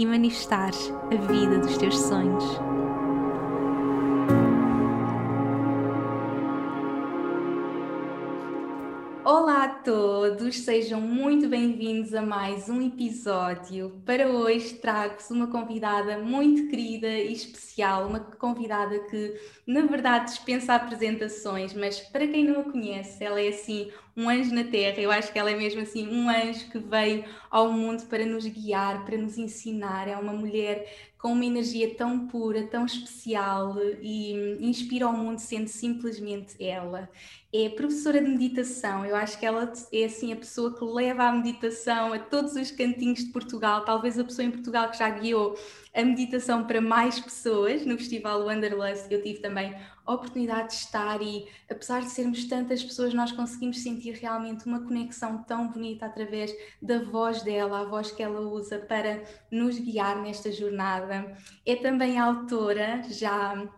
[0.00, 2.69] e manifestares a vida dos teus sonhos.
[9.90, 14.00] Todos, sejam muito bem-vindos a mais um episódio.
[14.06, 19.34] Para hoje trago-vos uma convidada muito querida e especial, uma convidada que
[19.66, 24.54] na verdade dispensa apresentações, mas para quem não a conhece, ela é assim um anjo
[24.54, 25.00] na terra.
[25.00, 28.46] Eu acho que ela é mesmo assim um anjo que veio ao mundo para nos
[28.46, 30.06] guiar, para nos ensinar.
[30.06, 35.68] É uma mulher com uma energia tão pura, tão especial e inspira o mundo sendo
[35.68, 37.10] simplesmente ela.
[37.52, 39.04] É professora de meditação.
[39.04, 42.70] Eu acho que ela é assim a pessoa que leva a meditação a todos os
[42.70, 45.58] cantinhos de Portugal, talvez a pessoa em Portugal que já guiou
[45.94, 49.74] a meditação para mais pessoas no Festival Wanderlust, eu tive também
[50.06, 54.80] a oportunidade de estar e apesar de sermos tantas pessoas, nós conseguimos sentir realmente uma
[54.80, 60.20] conexão tão bonita através da voz dela, a voz que ela usa para nos guiar
[60.22, 61.36] nesta jornada.
[61.66, 63.68] É também autora, já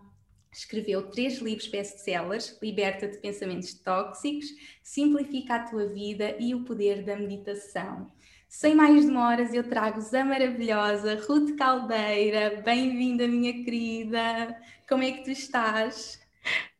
[0.52, 4.46] escreveu três livros best-sellers: Liberta-te de pensamentos tóxicos,
[4.82, 8.10] Simplifica a tua vida e O Poder da Meditação.
[8.52, 12.60] Sem mais demoras, eu trago-vos a maravilhosa Ruth Caldeira.
[12.62, 14.54] Bem-vinda, minha querida.
[14.86, 16.20] Como é que tu estás?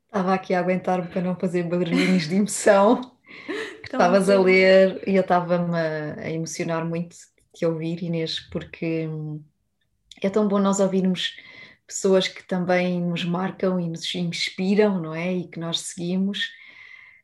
[0.04, 3.16] Estava aqui a aguentar-me para não fazer barulhinhos de emoção
[3.82, 9.08] estavas a ler e eu estava-me a, emocionar muito de te ouvir, Inês, porque
[10.22, 11.38] é tão bom nós ouvirmos
[11.86, 15.32] pessoas que também nos marcam e nos inspiram, não é?
[15.32, 16.50] E que nós seguimos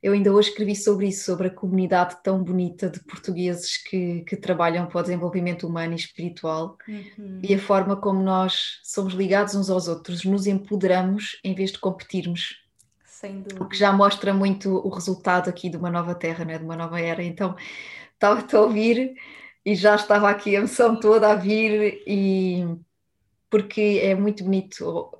[0.03, 4.37] eu ainda hoje escrevi sobre isso, sobre a comunidade tão bonita de portugueses que, que
[4.37, 7.41] trabalham para o desenvolvimento humano e espiritual uhum.
[7.43, 11.79] e a forma como nós somos ligados uns aos outros, nos empoderamos em vez de
[11.81, 12.63] competirmos.
[13.05, 13.65] Sem dúvida.
[13.65, 16.57] O que já mostra muito o resultado aqui de uma nova terra, né?
[16.57, 17.23] de uma nova era.
[17.23, 17.57] Então,
[18.15, 19.15] estava-te a ouvir
[19.65, 22.65] e já estava aqui a emoção toda a vir e
[23.51, 25.11] porque é muito bonito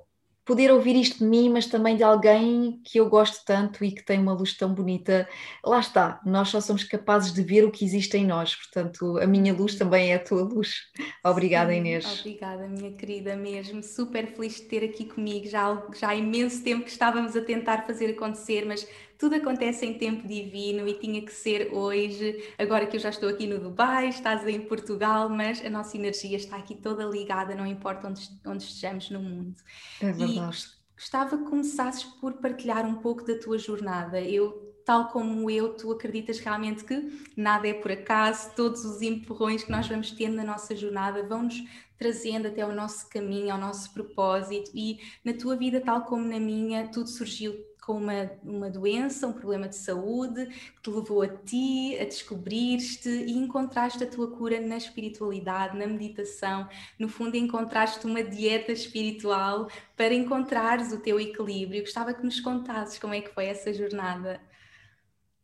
[0.49, 4.03] poder ouvir isto de mim, mas também de alguém que eu gosto tanto e que
[4.03, 5.29] tem uma luz tão bonita.
[5.63, 9.27] Lá está, nós só somos capazes de ver o que existe em nós, portanto, a
[9.27, 10.87] minha luz também é a tua luz.
[11.23, 12.19] Obrigada, Sim, Inês.
[12.21, 13.83] Obrigada, minha querida, mesmo.
[13.83, 15.45] Super feliz de ter aqui comigo.
[15.47, 18.87] Já, já há imenso tempo que estávamos a tentar fazer acontecer, mas
[19.19, 22.41] tudo acontece em tempo divino e tinha que ser hoje.
[22.57, 26.37] Agora que eu já estou aqui no Dubai, estás em Portugal, mas a nossa energia
[26.37, 29.55] está aqui toda ligada, não importa onde, onde estejamos no mundo.
[30.01, 30.67] É verdade.
[30.67, 34.21] E gostava que começasses por partilhar um pouco da tua jornada.
[34.21, 39.63] Eu tal como eu, tu acreditas realmente que nada é por acaso, todos os empurrões
[39.63, 41.61] que nós vamos tendo na nossa jornada vão-nos
[41.97, 46.39] trazendo até o nosso caminho, ao nosso propósito, e na tua vida, tal como na
[46.39, 47.53] minha, tudo surgiu
[47.89, 53.09] com uma, uma doença, um problema de saúde, que te levou a ti, a descobrir-te
[53.09, 56.69] e encontraste a tua cura na espiritualidade, na meditação.
[56.99, 61.81] No fundo, encontraste uma dieta espiritual para encontrares o teu equilíbrio.
[61.81, 64.39] Gostava que nos contasses como é que foi essa jornada.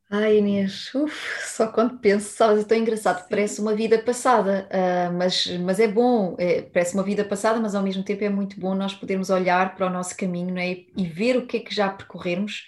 [0.09, 1.15] Ai Inês, uf,
[1.47, 3.25] só quando penso, sabes, é tão engraçado, Sim.
[3.27, 7.73] parece uma vida passada, uh, mas, mas é bom, é, parece uma vida passada, mas
[7.73, 10.77] ao mesmo tempo é muito bom nós podermos olhar para o nosso caminho não é?
[10.95, 12.65] e ver o que é que já percorremos,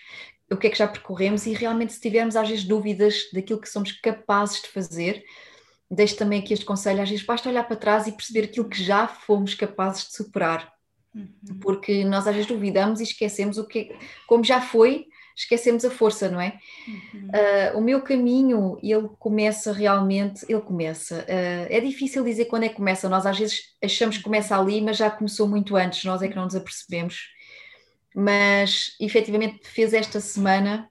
[0.52, 3.70] o que é que já percorremos e realmente se tivermos às vezes dúvidas daquilo que
[3.70, 5.24] somos capazes de fazer,
[5.92, 8.84] deixo também aqui este conselho, às vezes basta olhar para trás e perceber aquilo que
[8.84, 10.74] já fomos capazes de superar,
[11.14, 11.60] uhum.
[11.62, 15.06] porque nós às vezes duvidamos e esquecemos o que, como já foi,
[15.38, 16.60] esquecemos a força, não é?
[16.88, 17.28] Uhum.
[17.28, 21.20] Uh, o meu caminho, ele começa realmente, ele começa.
[21.20, 24.82] Uh, é difícil dizer quando é que começa, nós às vezes achamos que começa ali,
[24.82, 27.30] mas já começou muito antes, nós é que não nos apercebemos.
[28.16, 30.90] Mas efetivamente fez esta semana,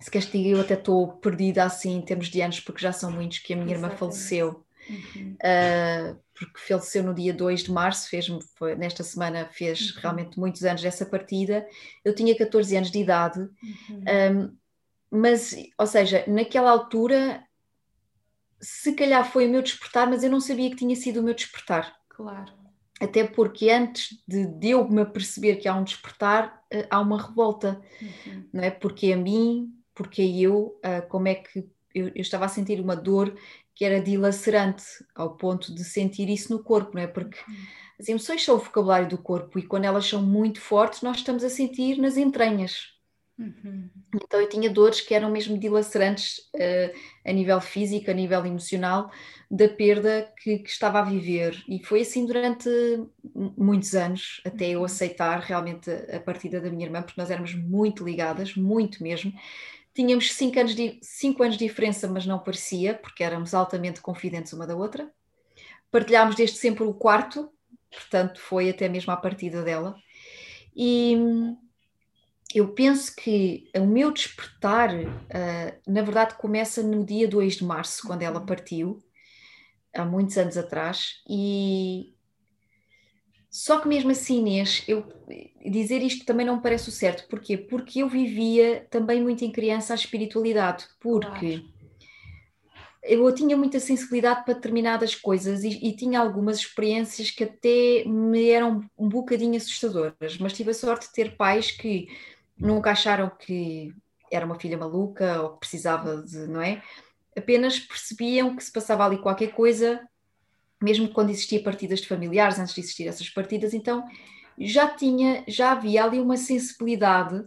[0.00, 3.40] se castiga, eu até estou perdida assim em termos de anos, porque já são muitos
[3.40, 3.94] que a minha Exatamente.
[3.94, 4.64] irmã faleceu.
[4.88, 5.36] Uhum.
[5.42, 10.00] Uh, porque faleceu no dia 2 de março, fez foi, nesta semana fez uhum.
[10.00, 11.66] realmente muitos anos dessa partida.
[12.04, 14.50] Eu tinha 14 anos de idade, uhum.
[14.50, 14.56] um,
[15.10, 17.42] mas, ou seja, naquela altura,
[18.60, 21.34] se calhar foi o meu despertar, mas eu não sabia que tinha sido o meu
[21.34, 21.96] despertar.
[22.08, 22.52] Claro.
[23.00, 27.20] Até porque antes de, de eu me aperceber que há um despertar, uh, há uma
[27.20, 28.48] revolta, uhum.
[28.52, 28.70] não é?
[28.70, 32.94] Porque a mim, porque eu, uh, como é que eu, eu, estava a sentir uma
[32.94, 33.34] dor
[33.76, 34.84] que era dilacerante,
[35.14, 37.06] ao ponto de sentir isso no corpo, não é?
[37.06, 37.38] Porque
[38.00, 41.44] As emoções são o vocabulário do corpo e quando elas são muito fortes, nós estamos
[41.44, 42.94] a sentir nas entranhas.
[43.38, 43.90] Uhum.
[44.14, 49.10] Então eu tinha dores que eram mesmo dilacerantes uh, a nível físico, a nível emocional,
[49.50, 51.62] da perda que, que, estava a viver.
[51.68, 52.68] E foi assim durante
[53.34, 54.86] muitos anos, até eu uhum.
[54.86, 59.32] aceitar realmente a, a partida da minha irmã, porque nós éramos muito ligadas, muito mesmo.
[59.96, 64.52] Tínhamos cinco anos, de, cinco anos de diferença, mas não parecia, porque éramos altamente confidentes
[64.52, 65.10] uma da outra.
[65.90, 67.50] Partilhámos desde sempre o quarto,
[67.90, 69.96] portanto foi até mesmo a partida dela.
[70.76, 71.16] E
[72.54, 78.06] eu penso que o meu despertar, uh, na verdade, começa no dia 2 de março,
[78.06, 78.44] quando ela uhum.
[78.44, 78.98] partiu,
[79.94, 82.14] há muitos anos atrás, e
[83.56, 85.02] só que mesmo assim, Inês, eu
[85.64, 87.26] dizer isto também não me parece o certo.
[87.26, 87.56] Porquê?
[87.56, 91.64] Porque eu vivia também muito em criança a espiritualidade, porque
[93.02, 98.50] eu tinha muita sensibilidade para determinadas coisas e, e, tinha algumas experiências que até me
[98.50, 102.08] eram um bocadinho assustadoras, mas tive a sorte de ter pais que
[102.58, 103.90] nunca acharam que
[104.30, 106.82] era uma filha maluca ou que precisava de, não é?
[107.34, 110.06] Apenas percebiam que se passava ali qualquer coisa,
[110.82, 114.06] mesmo quando existia partidas de familiares, antes de existir essas partidas, então
[114.58, 117.44] já tinha, já havia ali uma sensibilidade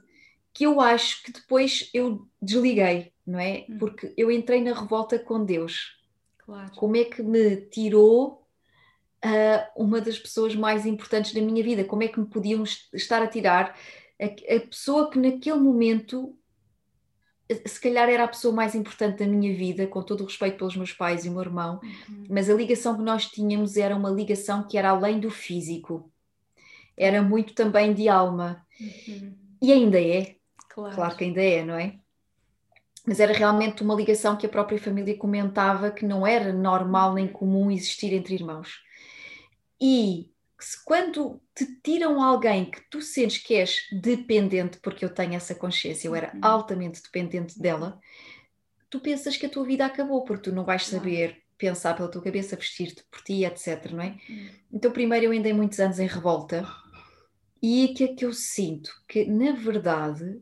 [0.53, 3.65] que eu acho que depois eu desliguei, não é?
[3.69, 3.77] Hum.
[3.79, 5.97] Porque eu entrei na revolta com Deus.
[6.39, 6.71] Claro.
[6.75, 8.45] Como é que me tirou
[9.23, 11.83] uh, uma das pessoas mais importantes da minha vida?
[11.83, 13.77] Como é que me podiam estar a tirar
[14.19, 16.35] a, a pessoa que naquele momento
[17.66, 20.75] se calhar era a pessoa mais importante da minha vida, com todo o respeito pelos
[20.75, 22.25] meus pais e o meu irmão, uhum.
[22.30, 26.12] mas a ligação que nós tínhamos era uma ligação que era além do físico,
[26.96, 28.66] era muito também de alma.
[28.80, 29.34] Uhum.
[29.62, 30.36] E ainda é,
[30.69, 30.96] claro.
[30.96, 31.96] claro que ainda é, não é?
[33.06, 37.28] Mas era realmente uma ligação que a própria família comentava que não era normal nem
[37.28, 38.84] comum existir entre irmãos.
[39.81, 45.33] E se quando te tiram alguém que tu sentes que és dependente, porque eu tenho
[45.33, 46.39] essa consciência, eu era uhum.
[46.41, 48.00] altamente dependente dela,
[48.89, 52.21] tu pensas que a tua vida acabou, porque tu não vais saber pensar pela tua
[52.21, 53.91] cabeça, vestir-te por ti, etc.
[53.91, 54.17] Não é?
[54.29, 54.50] Uhum.
[54.73, 56.67] Então, primeiro, eu andei muitos anos em revolta,
[57.62, 58.91] e o que é que eu sinto?
[59.07, 60.41] Que, na verdade,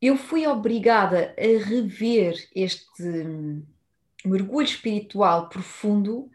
[0.00, 2.86] eu fui obrigada a rever este
[4.24, 6.30] mergulho espiritual profundo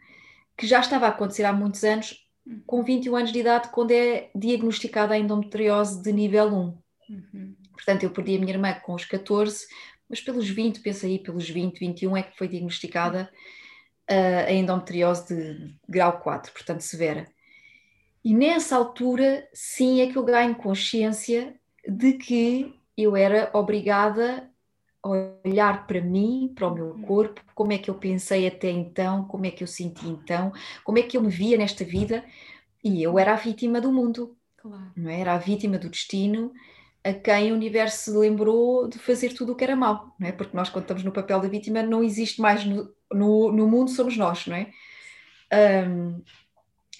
[0.56, 2.24] que já estava a acontecer há muitos anos,
[2.66, 6.78] com 21 anos de idade, quando é diagnosticada a endometriose de nível 1.
[7.08, 7.56] Uhum.
[7.72, 9.66] Portanto, eu perdi a minha irmã com os 14,
[10.08, 13.30] mas pelos 20, penso aí, pelos 20, 21 é que foi diagnosticada
[14.10, 17.26] uh, a endometriose de grau 4, portanto severa.
[18.24, 21.54] E nessa altura, sim, é que eu ganho consciência
[21.86, 24.50] de que eu era obrigada
[25.04, 27.02] olhar para mim, para o meu uhum.
[27.02, 30.52] corpo, como é que eu pensei até então, como é que eu senti então,
[30.82, 32.24] como é que eu me via nesta vida,
[32.82, 34.92] e eu era a vítima do mundo, claro.
[34.96, 35.20] não é?
[35.20, 36.52] era a vítima do destino,
[37.02, 40.32] a quem o universo se lembrou de fazer tudo o que era mau, não é?
[40.32, 43.90] Porque nós, quando estamos no papel da vítima, não existe mais no, no, no mundo,
[43.90, 44.70] somos nós, não é?
[45.86, 46.22] Um,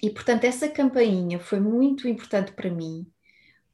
[0.01, 3.07] e portanto, essa campainha foi muito importante para mim,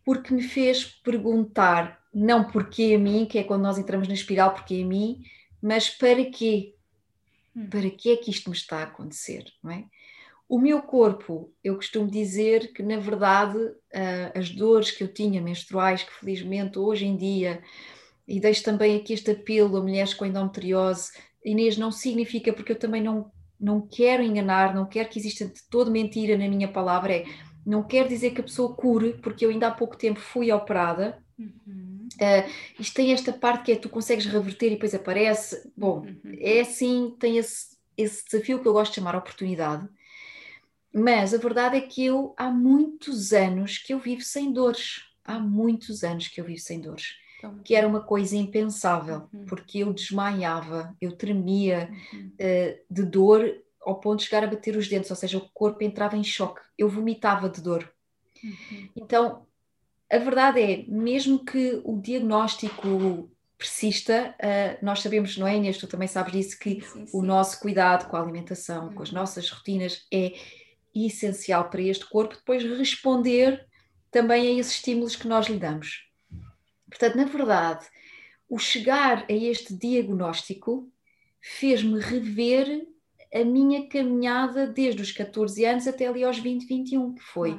[0.05, 4.53] porque me fez perguntar não porque a mim, que é quando nós entramos na espiral,
[4.53, 5.23] porque a mim,
[5.61, 6.75] mas para quê?
[7.55, 7.67] Hum.
[7.69, 9.85] Para que é que isto me está a acontecer, não é?
[10.47, 15.41] O meu corpo, eu costumo dizer que, na verdade, uh, as dores que eu tinha
[15.41, 17.63] menstruais, que felizmente hoje em dia,
[18.27, 21.11] e deixo também aqui este apelo a mulheres com endometriose,
[21.43, 25.63] Inês, não significa, porque eu também não, não quero enganar, não quero que exista de
[25.69, 27.25] toda mentira na minha palavra, é,
[27.65, 31.17] não quero dizer que a pessoa cure, porque eu ainda há pouco tempo fui operada,
[31.39, 31.90] uhum
[32.21, 32.47] Uh,
[32.79, 35.71] isto tem esta parte que é tu consegues reverter e depois aparece.
[35.75, 36.37] Bom, uhum.
[36.39, 39.89] é assim, tem esse, esse desafio que eu gosto de chamar oportunidade.
[40.93, 45.03] Mas a verdade é que eu há muitos anos que eu vivo sem dores.
[45.23, 47.15] Há muitos anos que eu vivo sem dores.
[47.37, 49.45] Então, que era uma coisa impensável, uhum.
[49.45, 52.31] porque eu desmaiava, eu tremia uhum.
[52.39, 53.51] uh, de dor
[53.83, 56.61] ao ponto de chegar a bater os dentes, ou seja, o corpo entrava em choque,
[56.77, 57.91] eu vomitava de dor.
[58.43, 58.89] Uhum.
[58.95, 59.47] Então,
[60.11, 65.87] a verdade é, mesmo que o diagnóstico persista, uh, nós sabemos, não é Inês, tu
[65.87, 67.17] também sabes disso, que sim, sim.
[67.17, 69.19] o nosso cuidado com a alimentação, com as uhum.
[69.19, 70.33] nossas rotinas é
[70.93, 73.65] essencial para este corpo depois responder
[74.09, 76.09] também a esses estímulos que nós lhe damos.
[76.89, 77.85] Portanto, na verdade,
[78.49, 80.91] o chegar a este diagnóstico
[81.39, 82.85] fez-me rever
[83.33, 87.57] a minha caminhada desde os 14 anos até ali aos 20, 21, que foi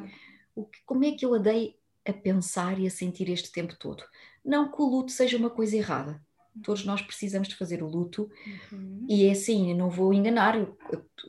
[0.54, 4.02] o que, como é que eu andei a pensar e a sentir este tempo todo.
[4.44, 6.20] Não que o luto seja uma coisa errada.
[6.62, 8.30] Todos nós precisamos de fazer o luto
[8.70, 9.06] uhum.
[9.08, 10.54] e é assim, não vou enganar,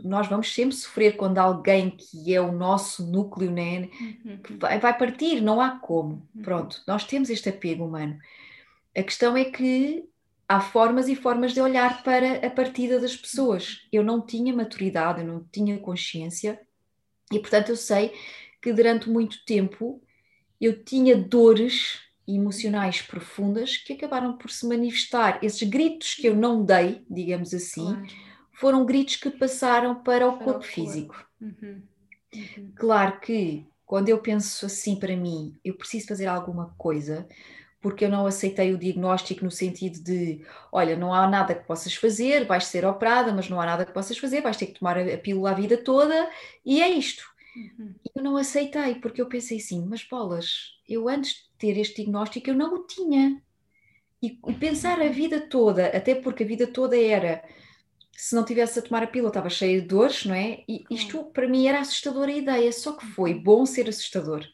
[0.04, 3.90] nós vamos sempre sofrer quando alguém que é o nosso núcleo, né,
[4.26, 4.38] Uhum.
[4.44, 6.28] que vai, partir, não há como.
[6.36, 6.42] Uhum.
[6.42, 8.20] Pronto, nós temos este apego humano.
[8.96, 10.04] A questão é que
[10.48, 13.88] há formas e formas de olhar para a partida das pessoas.
[13.94, 16.60] Eu não tinha maturidade, eu não tinha consciência,
[17.32, 18.14] e portanto eu sei
[18.62, 20.02] que durante muito tempo
[20.60, 25.40] eu tinha dores emocionais profundas que acabaram por se manifestar.
[25.44, 28.08] Esses gritos que eu não dei, digamos assim, Claro.
[28.54, 30.66] foram gritos que passaram para o Para o corpo corpo.
[30.66, 31.16] físico.
[31.42, 31.82] Uhum.
[32.34, 32.74] Uhum.
[32.76, 37.28] Claro que quando eu penso assim para mim, eu preciso fazer alguma coisa,
[37.82, 41.94] porque eu não aceitei o diagnóstico no sentido de, olha, não há nada que possas
[41.96, 44.98] fazer, vais ser operada, mas não há nada que possas fazer, vais ter que tomar
[44.98, 46.30] a a pílula a vida toda,
[46.66, 47.24] e é isto.
[47.56, 47.94] Uhum.
[48.16, 52.50] Eu não aceitei, porque eu pensei assim, mas bolas, eu antes de ter este diagnóstico
[52.50, 53.42] eu não o tinha.
[54.22, 57.44] E, e pensar a vida toda, até porque a vida toda era,
[58.16, 60.64] se não tivesse a tomar a pílula estava cheia de dores, não é?
[60.68, 64.46] E isto para mim era assustadora a ideia, só que foi bom ser assustador.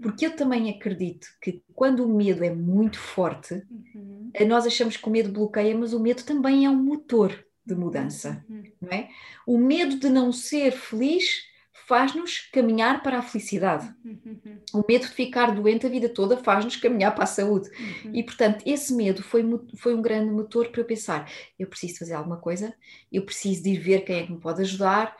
[0.00, 4.30] Porque eu também acredito que quando o medo é muito forte, Uhum.
[4.46, 8.44] nós achamos que o medo bloqueia, mas o medo também é um motor de mudança
[8.48, 8.62] Uhum.
[8.80, 9.10] não é?
[9.46, 11.42] O medo de não ser feliz
[11.90, 13.92] faz-nos caminhar para a felicidade.
[14.04, 14.60] Uhum.
[14.72, 17.68] O medo de ficar doente a vida toda faz-nos caminhar para a saúde.
[18.04, 18.14] Uhum.
[18.14, 19.44] E, portanto, esse medo foi,
[19.76, 21.28] foi um grande motor para eu pensar:
[21.58, 22.72] eu preciso fazer alguma coisa,
[23.10, 25.16] eu preciso de ir ver quem é que me pode ajudar.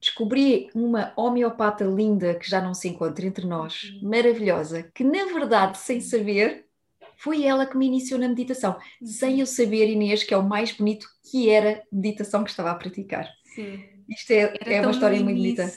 [0.00, 4.08] Descobri uma homeopata linda que já não se encontra entre nós, Uhum.
[4.10, 6.66] maravilhosa, que na verdade, sem saber,
[7.16, 10.70] foi ela que me iniciou na meditação, sem eu saber, Inês, que é o mais
[10.72, 13.28] bonito que era a meditação que estava a praticar.
[13.44, 13.82] Sim.
[14.12, 15.70] Isto é, Era é uma história muito bonita.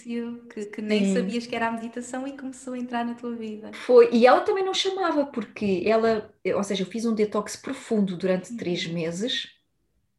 [0.54, 1.13] que, que nem Sim.
[1.15, 3.72] sabias que era a meditação e começou a entrar na tua vida.
[3.74, 8.15] Foi, e ela também não chamava, porque ela, ou seja, eu fiz um detox profundo
[8.18, 8.94] durante três Uhum.
[8.94, 9.48] meses,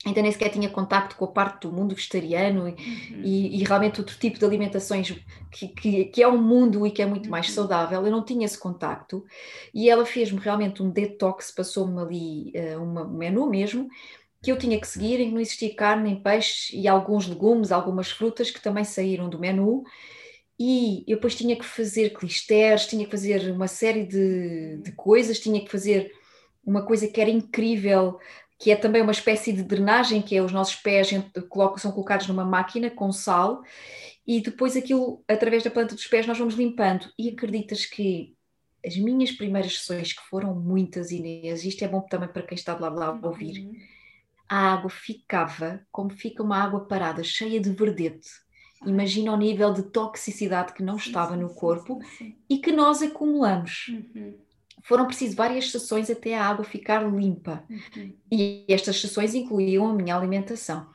[0.04, 3.22] ainda nem sequer tinha contacto com a parte do mundo vegetariano e, Uhum.
[3.24, 5.12] e, e realmente outro tipo de alimentações
[5.50, 7.54] que, que, que é um mundo e que é muito mais Uhum.
[7.54, 9.24] saudável, eu não tinha esse contacto,
[9.74, 13.88] e ela fez-me realmente um detox, passou-me ali eh, uma- um menu mesmo,
[14.46, 17.72] que eu tinha que seguir, em que não existia carne, nem peixe, e alguns legumes,
[17.72, 19.82] algumas frutas que também saíram do menu,
[20.56, 25.40] e eu depois tinha que fazer clisteres, tinha que fazer uma série de, de coisas,
[25.40, 26.12] tinha que fazer
[26.64, 28.20] uma coisa que era incrível,
[28.56, 31.08] que é também uma espécie de drenagem, que é os nossos pés
[31.78, 33.64] são colocados numa máquina com sal,
[34.24, 37.10] e depois aquilo, através da planta dos pés, nós vamos limpando.
[37.18, 38.36] E acreditas que
[38.86, 42.74] as minhas primeiras sessões, que foram muitas, Inês, isto é bom também para quem está
[42.74, 43.95] de lá, lá a ouvir, Uhum.
[44.48, 48.28] A água ficava como fica uma água parada, cheia de verdete.
[48.84, 52.36] Imagina o nível de toxicidade que não Sim, estava sim, no corpo sim.
[52.48, 53.88] e que nós acumulamos.
[53.88, 54.38] Uhum.
[54.84, 57.64] Foram precisas várias sessões até a água ficar limpa.
[57.68, 58.16] Uhum.
[58.30, 60.88] E estas sessões incluíam a minha alimentação.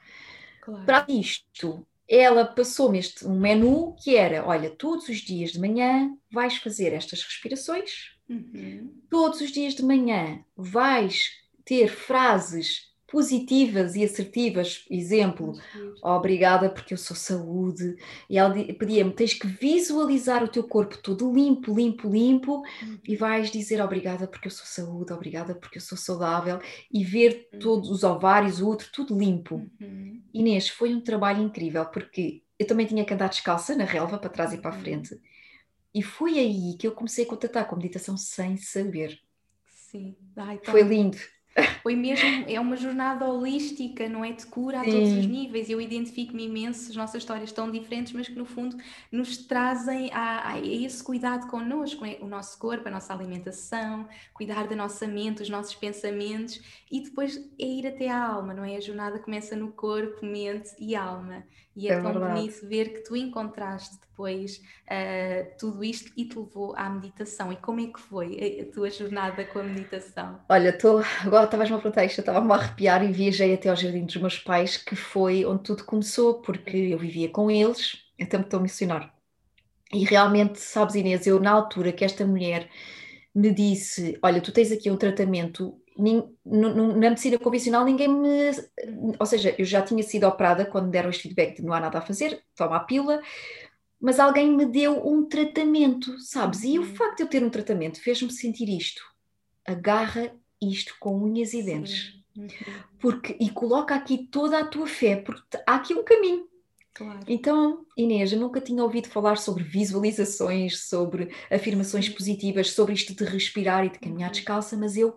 [0.61, 0.85] Claro.
[0.85, 6.15] Para isto, ela passou-me este um menu que era: olha, todos os dias de manhã
[6.31, 8.89] vais fazer estas respirações, Uhum.
[9.09, 11.29] todos os dias de manhã vais
[11.65, 15.95] ter frases positivas e assertivas, exemplo, Giro.
[16.01, 17.95] obrigada porque eu sou saúde.
[18.29, 22.61] E ela di- pedia-me: tens que visualizar o teu corpo todo limpo, limpo, limpo,
[23.07, 26.59] e vais dizer obrigada porque eu sou saúde, obrigada porque eu sou saudável,
[26.91, 29.55] e ver todos os ovários, o útero, tudo limpo.
[29.81, 30.21] Uhum.
[30.33, 34.29] Inês, foi um trabalho incrível porque eu também tinha que andar descalça na relva para
[34.29, 34.81] trás e para a Uhum.
[34.81, 35.19] frente.
[35.93, 39.19] E foi aí que eu comecei a contatar com a meditação sem saber.
[39.69, 40.15] Sim.
[40.37, 41.17] Ai, tão Foi lindo.
[41.83, 44.31] Foi mesmo, é uma jornada holística, não é?
[44.31, 45.27] De cura a todos os Sim.
[45.27, 45.69] níveis.
[45.69, 48.77] Eu identifico-me imenso, as nossas histórias tão diferentes, mas que no fundo
[49.11, 52.17] nos trazem a, a esse cuidado connosco, é?
[52.21, 57.37] o nosso corpo, a nossa alimentação, cuidar da nossa mente, os nossos pensamentos e depois
[57.59, 58.77] é ir até à alma, não é?
[58.77, 61.43] A jornada começa no corpo, mente e alma.
[61.75, 62.21] E é, É tão verdade.
[62.21, 67.51] bonito ver que tu encontraste depois ah, tudo isto e te levou à meditação.
[67.51, 70.39] E como é que foi a, a tua jornada com a meditação?
[70.49, 73.75] Olha, tô, agora estavas-me a perguntar isto, eu estava-me a arrepiar e viajei até ao
[73.75, 78.27] jardim dos meus pais, que foi onde tudo começou, porque eu vivia com eles, eu
[78.27, 79.13] também estou a mencionar.
[79.93, 82.69] E realmente, sabes, Inês, eu na altura que esta mulher
[83.35, 85.80] me disse: Olha, tu tens aqui um tratamento.
[85.97, 88.51] Na medicina convencional, ninguém me.
[89.19, 91.79] Ou seja, eu já tinha sido operada quando me deram este feedback de não há
[91.79, 93.21] nada a fazer, toma a pílula,
[93.99, 96.63] mas alguém me deu um tratamento, sabes?
[96.63, 96.87] E o Uhum.
[96.95, 99.01] facto de eu ter um tratamento fez-me sentir isto.
[99.65, 102.13] Agarra isto com unhas e dentes.
[102.35, 102.47] Uhum.
[102.99, 106.47] Porque, e coloca aqui toda a tua fé, porque há aqui um caminho.
[106.93, 107.19] Claro.
[107.27, 112.13] Então, Inês, eu nunca tinha ouvido falar sobre visualizações, sobre afirmações Sim.
[112.13, 114.33] positivas, sobre isto de respirar e de caminhar Uhum.
[114.33, 115.15] descalça, mas eu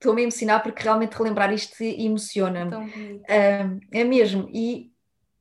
[0.00, 2.74] estou-me a emocionar porque realmente relembrar isto emociona-me.
[2.74, 4.48] Uh, é mesmo.
[4.52, 4.90] E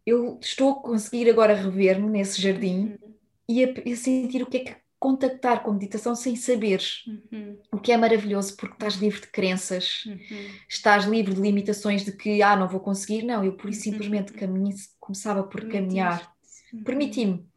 [0.05, 3.15] eu estou a conseguir agora rever-me nesse jardim uhum.
[3.47, 7.05] e, a, a, sentir o que é que contactar com meditação sem saberes.
[7.07, 7.57] Uhum.
[7.71, 10.49] O que é maravilhoso porque estás livre de crenças, uhum.
[10.67, 13.23] estás livre de limitações de que, ah, não vou conseguir.
[13.23, 13.93] Não, eu por isso uhum.
[13.93, 16.29] simplesmente caminho, começava por caminhar.
[16.73, 16.83] Uhum.
[16.83, 17.47] Permiti-me.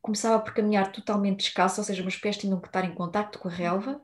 [0.00, 3.48] Começava por caminhar totalmente descalço, ou seja, meus pés tinham que estar em contacto com
[3.48, 4.00] a relva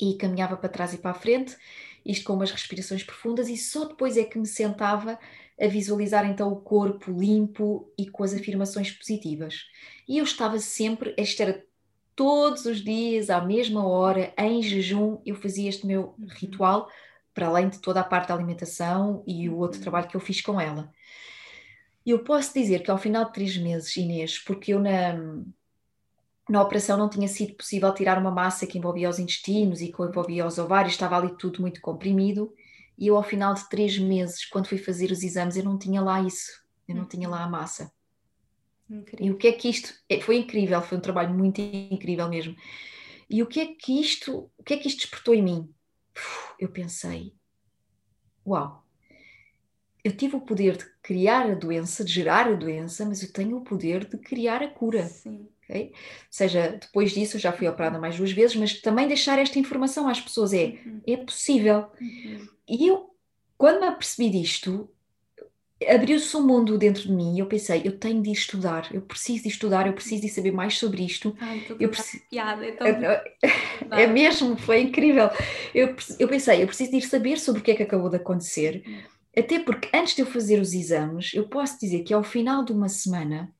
[0.00, 1.56] e caminhava para trás e para a frente,
[2.04, 5.18] isto com umas respirações profundas, e só depois é que me sentava
[5.60, 9.66] a visualizar então o corpo limpo e com as afirmações positivas.
[10.06, 11.64] E eu estava sempre, isto era
[12.14, 16.26] todos os dias, à mesma hora, em jejum, eu fazia este meu uhum.
[16.28, 16.88] ritual,
[17.32, 19.82] para além de toda a parte da alimentação e o outro uhum.
[19.82, 20.92] trabalho que eu fiz com ela.
[22.06, 25.16] E eu posso dizer que ao final de três meses, Inês, porque eu na,
[26.48, 30.02] na operação não tinha sido possível tirar uma massa que envolvia os intestinos e que
[30.02, 32.52] envolvia os ovários, estava ali tudo muito comprimido.
[32.98, 36.00] E eu, ao final de três meses, quando fui fazer os exames, eu não tinha
[36.00, 37.90] lá isso, eu não tinha lá a massa.
[38.88, 39.26] Incrível.
[39.26, 39.94] E o que é que isto.
[40.08, 42.54] É, foi incrível, foi um trabalho muito incrível mesmo.
[43.28, 45.74] E o que é que isto, o que é que isto despertou em mim?
[46.60, 47.34] Eu pensei,
[48.46, 48.84] uau,
[50.04, 53.56] eu tive o poder de criar a doença, de gerar a doença, mas eu tenho
[53.56, 55.06] o poder de criar a cura.
[55.06, 55.48] Sim.
[55.68, 55.90] Okay?
[55.92, 55.92] Ou
[56.30, 60.08] seja, depois disso eu já fui operada mais duas vezes, mas também deixar esta informação
[60.08, 61.00] às pessoas é, uhum.
[61.06, 61.86] é possível.
[62.00, 62.48] Uhum.
[62.68, 63.10] E eu,
[63.56, 64.88] quando me apercebi disto,
[65.88, 69.44] abriu-se um mundo dentro de mim e eu pensei, eu tenho de estudar, eu preciso
[69.44, 71.36] de estudar, eu preciso de saber mais sobre isto.
[71.40, 72.22] Ai, eu preciso...
[72.30, 72.86] piada, é, tão...
[73.98, 75.30] é mesmo, foi incrível.
[75.74, 78.16] Eu, eu pensei, eu preciso de ir saber sobre o que é que acabou de
[78.16, 79.02] acontecer, uhum.
[79.36, 82.72] até porque antes de eu fazer os exames, eu posso dizer que ao final de
[82.72, 83.52] uma semana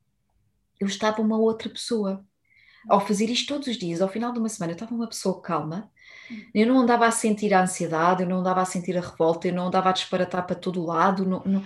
[0.80, 2.24] eu estava uma outra pessoa.
[2.88, 5.40] Ao fazer isto todos os dias, ao final de uma semana, eu estava uma pessoa
[5.40, 5.90] calma,
[6.54, 9.54] eu não andava a sentir a ansiedade, eu não andava a sentir a revolta, eu
[9.54, 11.64] não andava a disparatar para todo lado, não, não,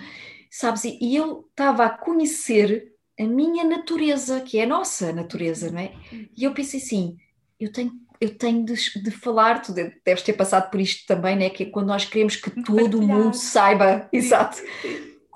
[0.49, 0.85] sabes?
[0.85, 5.93] E eu estava a conhecer a minha natureza, que é a nossa natureza, não é?
[6.35, 7.17] E eu pensei assim,
[7.59, 11.49] eu tenho, eu tenho de, de falar, tu deves ter passado por isto também, né?
[11.49, 14.57] Que é quando nós queremos que todo o mundo saiba, exato.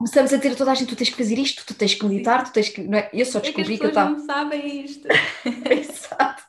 [0.04, 2.44] Começamos a ter toda a gente, tu tens que fazer isto, tu tens que meditar,
[2.44, 2.84] tu tens que.
[2.84, 3.10] Não é?
[3.14, 4.10] Eu só descobri é que, que eu estava.
[4.10, 5.08] não sabem isto.
[5.72, 6.44] exato.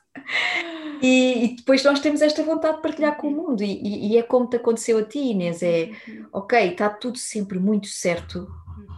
[1.01, 4.25] E, e, depois nós temos esta vontade de partilhar com o mundo, e, e, é
[4.25, 6.27] como te aconteceu a ti, Inês: é uhum.
[6.33, 8.49] ok, está tudo sempre muito certo,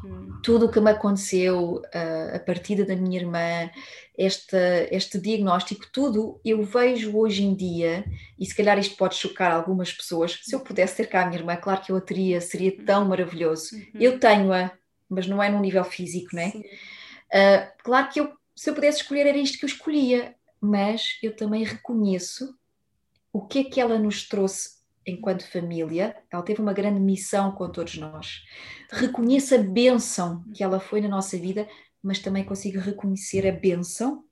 [0.03, 0.41] uhum.
[0.43, 3.69] tudo o que me aconteceu, a, a partida da minha irmã,
[4.19, 8.05] esta, este diagnóstico, tudo eu vejo hoje em dia,
[8.39, 10.41] e se calhar isto pode chocar algumas pessoas.
[10.43, 13.05] Se eu pudesse ter cá a minha irmã, claro que eu a teria, seria tão
[13.05, 13.77] maravilhoso.
[13.77, 14.01] Uhum.
[14.01, 14.73] Eu tenho-a,
[15.09, 16.49] mas não é num nível físico, não é?
[16.49, 21.35] Uh, claro que eu, se eu pudesse escolher, era isto que eu escolhia mas eu
[21.35, 22.57] também reconheço
[23.33, 24.77] o que é que ela nos trouxe
[25.07, 26.17] enquanto família.
[26.31, 28.45] Ela teve uma grande missão com todos nós.
[28.91, 31.69] Reconheço a bênção que ela foi na nossa vida,
[32.07, 34.25] mas também consigo reconhecer a bênção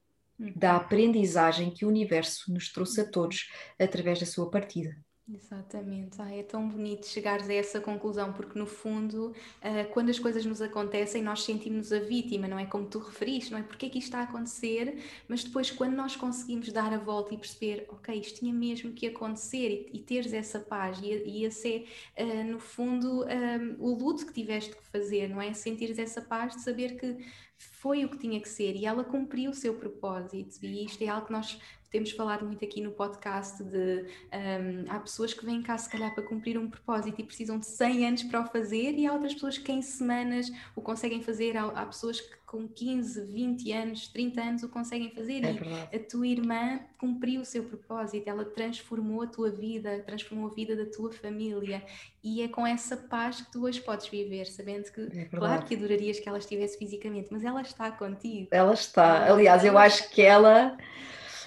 [0.54, 4.96] da aprendizagem que o universo nos trouxe a todos através da sua partida.
[5.26, 10.44] Exatamente, é tão bonito chegares a essa conclusão, porque no fundo, uh, quando as coisas
[10.44, 12.66] nos acontecem, nós sentimos a vítima, não é?
[12.66, 13.62] Como tu referiste, não é?
[13.62, 17.32] Porque é que isto está a acontecer, mas depois, quando nós conseguimos dar a volta
[17.32, 21.44] e perceber, ok, isto tinha mesmo que acontecer e, e teres essa paz, e, e
[21.46, 25.54] esse é, uh, no fundo, um, o luto que tiveste que fazer, não é?
[25.54, 27.16] Sentires essa paz de saber que
[27.56, 31.08] foi o que tinha que ser e ela cumpriu o seu propósito, e isto é
[31.08, 31.58] algo que nós
[31.94, 36.12] temos falado muito aqui no podcast de um, há pessoas que vêm cá se calhar
[36.12, 39.32] para cumprir um propósito e precisam de 100 anos para o fazer e há outras
[39.32, 44.08] pessoas que em semanas o conseguem fazer, há, há pessoas que com 15, 20 anos,
[44.08, 45.96] 30 anos o conseguem fazer é e verdade.
[45.96, 50.74] a tua irmã cumpriu o seu propósito, ela transformou a tua vida, transformou a vida
[50.74, 51.80] da tua família
[52.24, 55.76] e é com essa paz que tu hoje podes viver, sabendo que, é claro que
[55.76, 58.48] adorarias que ela estivesse fisicamente, mas ela está contigo.
[58.50, 60.76] Ela está, aliás, eu acho que ela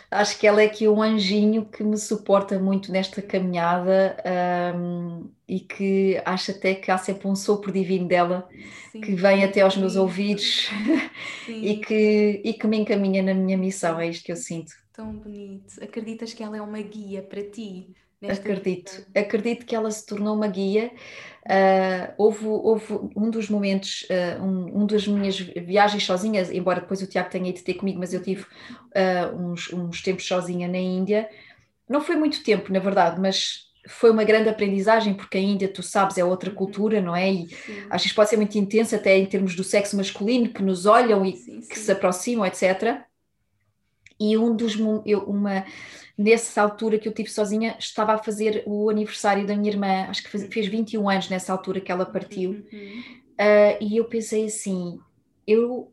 [0.10, 4.18] acho que ela é aqui um anjinho que me suporta muito nesta caminhada
[4.76, 8.48] um, e que acho até que há sempre um sopro divino dela
[8.92, 10.70] sim, que vem até aos meus ouvidos
[11.48, 14.72] e, que, e que me encaminha na minha missão, é isto que eu sinto.
[14.94, 15.82] Tão bonito.
[15.84, 17.94] Acreditas que ela é uma guia para ti?
[18.26, 20.92] Acredito, acredito que ela se tornou uma guia.
[21.46, 27.02] Uh, houve, houve um dos momentos, uh, um, um, das minhas viagens sozinhas, embora depois
[27.02, 30.80] o Tiago tenha ido ter comigo, mas eu tive uh, uns, uns tempos sozinha na
[30.80, 31.30] Índia.
[31.88, 35.82] Não foi muito tempo, na verdade, mas foi uma grande aprendizagem, porque a Índia, tu
[35.82, 36.56] sabes, é outra uhum.
[36.56, 37.32] cultura, não é?
[37.32, 37.84] E sim.
[37.90, 41.24] às vezes pode ser muito intensa, até em termos do sexo masculino, que nos olham
[41.26, 41.70] e sim, sim.
[41.70, 43.07] que se aproximam, etc.
[44.20, 44.76] E um dos
[45.06, 45.66] eu, uma
[46.18, 50.24] nessa altura que eu tive sozinha, estava a fazer o aniversário da minha irmã, acho
[50.24, 52.66] que fez, fez 21 anos nessa altura que ela partiu.
[52.72, 53.04] Uhum.
[53.40, 55.00] Uh, e eu pensei assim,
[55.46, 55.92] eu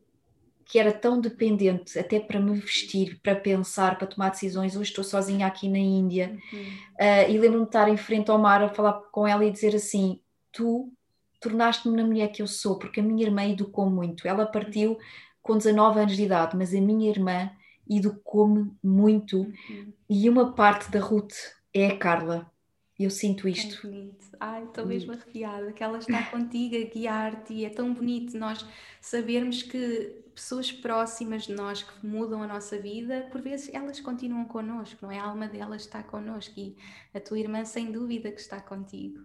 [0.64, 4.74] que era tão dependente até para me vestir, para pensar, para tomar decisões.
[4.76, 6.58] Hoje estou sozinha aqui na Índia uhum.
[6.58, 9.74] uh, e lembro-me de estar em frente ao mar a falar com ela e dizer
[9.74, 10.90] assim: Tu
[11.38, 14.26] tornaste-me na mulher que eu sou, porque a minha irmã educou muito.
[14.26, 14.96] Ela partiu
[15.42, 17.50] com 19 anos de idade, mas a minha irmã
[17.88, 19.40] educou-me muito.
[19.40, 19.92] Uhum.
[20.09, 21.35] E uma parte da Ruth
[21.73, 22.51] é a Carla.
[22.99, 23.87] Eu sinto isto.
[23.87, 24.27] É bonito.
[24.38, 28.64] Ai, estou mesmo arrepiada que ela está contigo a guiar-te e é tão bonito nós
[29.01, 34.44] sabermos que pessoas próximas de nós que mudam a nossa vida, por vezes elas continuam
[34.44, 35.18] connosco, não é?
[35.18, 36.77] A alma delas está connosco e
[37.12, 39.25] a tua irmã, sem dúvida, que está contigo.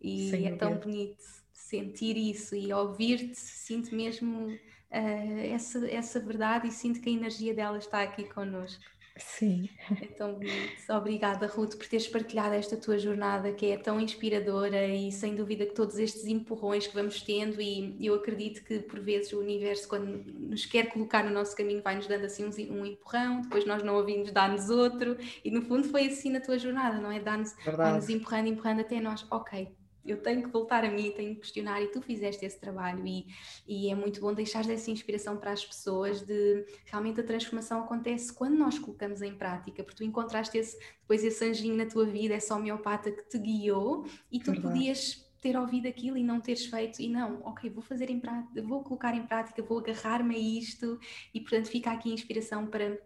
[0.00, 4.48] E sem é tão bonito sentir isso e ouvir-te, sinto mesmo
[4.90, 8.84] uh, essa, essa verdade e sinto que a energia dela está aqui connosco.
[9.20, 9.68] Sim.
[10.00, 10.90] É tão bonito.
[10.90, 15.66] Obrigada, Ruth, por teres partilhado esta tua jornada que é tão inspiradora e sem dúvida
[15.66, 19.88] que todos estes empurrões que vamos tendo, e eu acredito que por vezes o universo,
[19.88, 23.82] quando nos quer colocar no nosso caminho, vai nos dando assim um, empurrão, depois nós
[23.82, 27.20] não ouvimos, dá-nos outro, e no fundo foi assim na tua jornada, não é?
[27.20, 29.68] Dá-nos, dá-nos empurrando, empurrando até nós, ok,
[30.04, 33.26] eu tenho que voltar a mim, tenho que questionar, e tu fizeste esse trabalho, e,
[33.66, 38.32] e é muito bom deixar essa inspiração para as pessoas de realmente a transformação acontece
[38.32, 42.34] quando nós colocamos em prática, porque tu encontraste esse, depois esse anjinho na tua vida,
[42.34, 44.74] essa homeopata que te guiou, e tu Verdade.
[44.74, 48.62] podias ter ouvido aquilo e não teres feito, e não, ok, vou fazer em prática,
[48.62, 50.98] vou colocar em prática, vou agarrar-me a isto,
[51.32, 52.98] e portanto fica aqui a inspiração para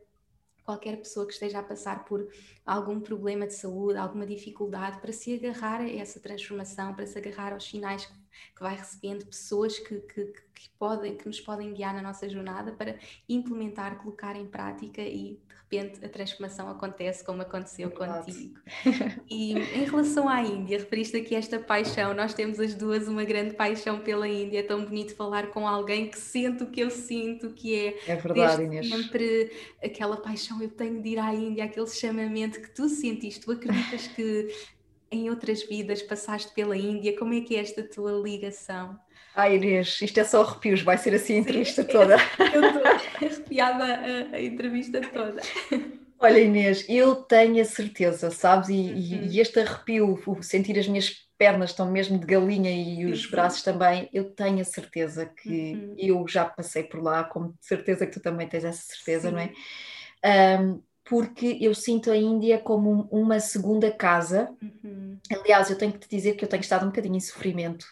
[0.64, 2.27] qualquer pessoa que esteja a passar por
[2.64, 7.53] algum problema de saúde, alguma dificuldade, para se agarrar a essa transformação, para se agarrar
[7.53, 8.12] aos sinais que,
[8.55, 12.73] que vai recebendo, pessoas que, que, que, podem, que nos podem guiar na nossa jornada
[12.73, 12.97] para
[13.29, 15.38] implementar, colocar em prática e
[15.75, 18.61] repente a transformação acontece como aconteceu contigo.
[19.29, 23.55] E em relação à Índia, referiste aqui esta paixão, nós temos as duas uma grande
[23.55, 27.51] paixão pela Índia, é tão bonito falar com alguém que sente o que eu sinto,
[27.51, 28.88] que é, é verdade, Inês.
[28.88, 29.51] sempre
[29.83, 34.07] aquela paixão, eu tenho de ir à Índia, aquele chamamento que tu sentiste, tu acreditas
[34.09, 34.49] que
[35.14, 38.98] em outras vidas passaste pela Índia, como é que é esta tua ligação?
[39.35, 42.16] Ai Inês, isto é só arrepios, vai ser assim a entrevista Sim, toda.
[42.55, 45.42] Eu estou arrepiada a, a, entrevista toda.
[46.18, 49.29] Olha Inês, eu tenho a certeza, sabes, e, uhum.
[49.31, 53.31] e, este arrepio, sentir as minhas pernas estão mesmo de galinha e os uhum.
[53.33, 55.94] braços também, eu tenho a certeza que uhum.
[55.98, 59.35] eu já passei por lá, como de certeza que tu também tens essa certeza, Sim.
[59.35, 60.61] não é?
[60.61, 64.51] Um, porque eu sinto a Índia como uma segunda casa.
[64.62, 65.19] Uhum.
[65.31, 67.87] Aliás, eu tenho que te dizer que eu tenho estado um bocadinho em sofrimento,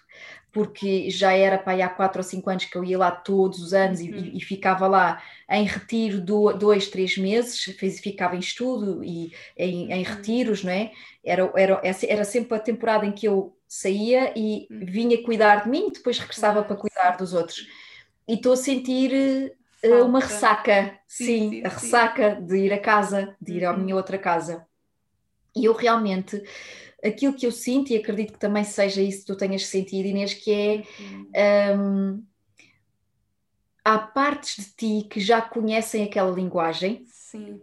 [0.51, 3.59] porque já era para aí há quatro ou cinco anos que eu ia lá todos
[3.61, 4.07] os anos uhum.
[4.07, 9.33] e, e, ficava lá em retiro do, dois, três meses, fiz, ficava em estudo e
[9.57, 10.15] em, em uhum.
[10.15, 10.91] retiros, não é?
[11.23, 14.87] Era, era, era sempre a temporada em que eu saía e uhum.
[14.87, 17.67] vinha cuidar de mim depois regressava para cuidar dos outros.
[18.27, 19.53] E estou a sentir
[19.91, 20.05] Falta.
[20.05, 22.47] uma ressaca, sim, sim, sim a ressaca sim.
[22.47, 23.99] de ir a casa, de ir à minha uhum.
[23.99, 24.65] outra casa.
[25.57, 26.43] E eu realmente,
[27.05, 30.35] aquilo que eu sinto, e acredito que também seja isso que tu tenhas sentido, Inês,
[30.35, 30.85] que
[31.35, 31.77] é.
[31.77, 32.23] Um,
[33.85, 37.05] há partes de ti que já conhecem aquela linguagem.
[37.07, 37.61] Sim.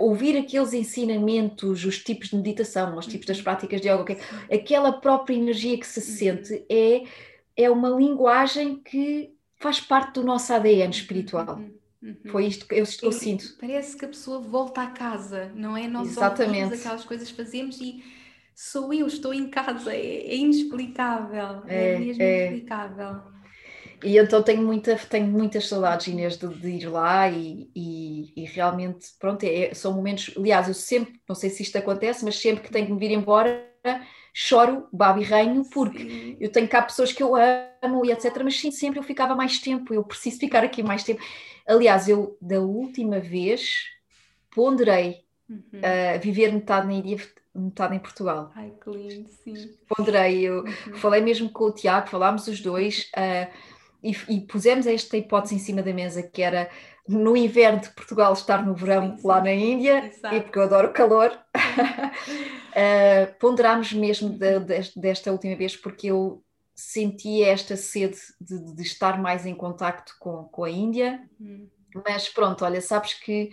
[0.00, 3.44] Ouvir aqueles ensinamentos, os tipos de meditação, os tipos das uhum.
[3.44, 4.16] práticas de yoga,
[4.52, 6.16] aquela própria energia que se uhum.
[6.16, 7.02] sente é,
[7.56, 9.33] é uma linguagem que
[9.64, 11.56] faz parte do nosso ADN espiritual.
[11.56, 12.16] Uhum, uhum.
[12.30, 13.56] Foi isto que eu, eu sinto.
[13.58, 15.88] Parece que a pessoa volta à casa, não é?
[15.88, 16.74] Nós Exatamente.
[16.74, 18.04] aquelas coisas que fazemos e
[18.54, 22.46] sou eu, estou em casa, é, é inexplicável, é, é mesmo é.
[22.46, 23.22] inexplicável.
[24.04, 28.44] E então tenho, muita, tenho muitas saudades, Inês, de, de ir lá e, e, e
[28.44, 30.34] realmente, pronto, é, são momentos.
[30.36, 33.12] Aliás, eu sempre, não sei se isto acontece, mas sempre que tenho que me vir
[33.12, 33.66] embora,
[34.36, 36.36] choro, babo e reino, porque sim.
[36.40, 38.42] eu tenho cá pessoas que eu amo e etc.
[38.42, 41.22] Mas sim, sempre eu ficava mais tempo, eu preciso ficar aqui mais tempo.
[41.64, 43.84] Aliás, eu da última vez
[44.50, 45.60] ponderei uhum.
[45.78, 47.16] uh, viver metade na Índia,
[47.54, 48.50] metade em Portugal.
[48.56, 49.54] Ai, que lindo, sim.
[49.88, 50.94] Ponderei, eu uhum.
[50.96, 53.48] falei mesmo com o Tiago, falámos os dois uh,
[54.02, 56.68] e, e pusemos esta hipótese em cima da mesa que era
[57.06, 60.34] no inverno de Portugal estar no verão lá na Índia, Exato.
[60.34, 61.38] e porque eu adoro o calor.
[61.54, 66.42] uh, ponderámos mesmo de, de, desta última vez porque eu
[66.74, 71.68] senti esta sede de, de estar mais em contacto com, com a Índia, uhum.
[72.04, 73.50] mas pronto, olha, sabes que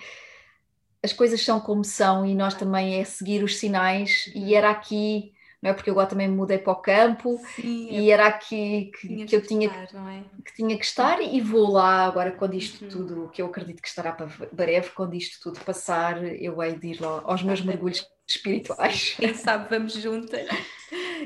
[1.03, 5.33] as coisas são como são e nós também é seguir os sinais e era aqui
[5.61, 5.73] não é?
[5.73, 9.25] Porque eu agora também me mudei para o campo Sim, é e era aqui que,
[9.25, 10.23] que eu tinha estar, é?
[10.43, 12.89] que tinha que estar e vou lá agora quando isto uhum.
[12.89, 16.87] tudo, que eu acredito que estará para breve, quando isto tudo passar, eu hei de
[16.87, 19.15] ir lá aos meus mergulhos espirituais.
[19.19, 20.47] Quem sabe vamos juntas.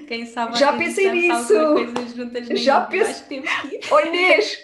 [0.07, 1.53] Quem sabe Já pensei nisso.
[2.55, 3.43] Já pensei.
[3.91, 4.57] Oi Inês,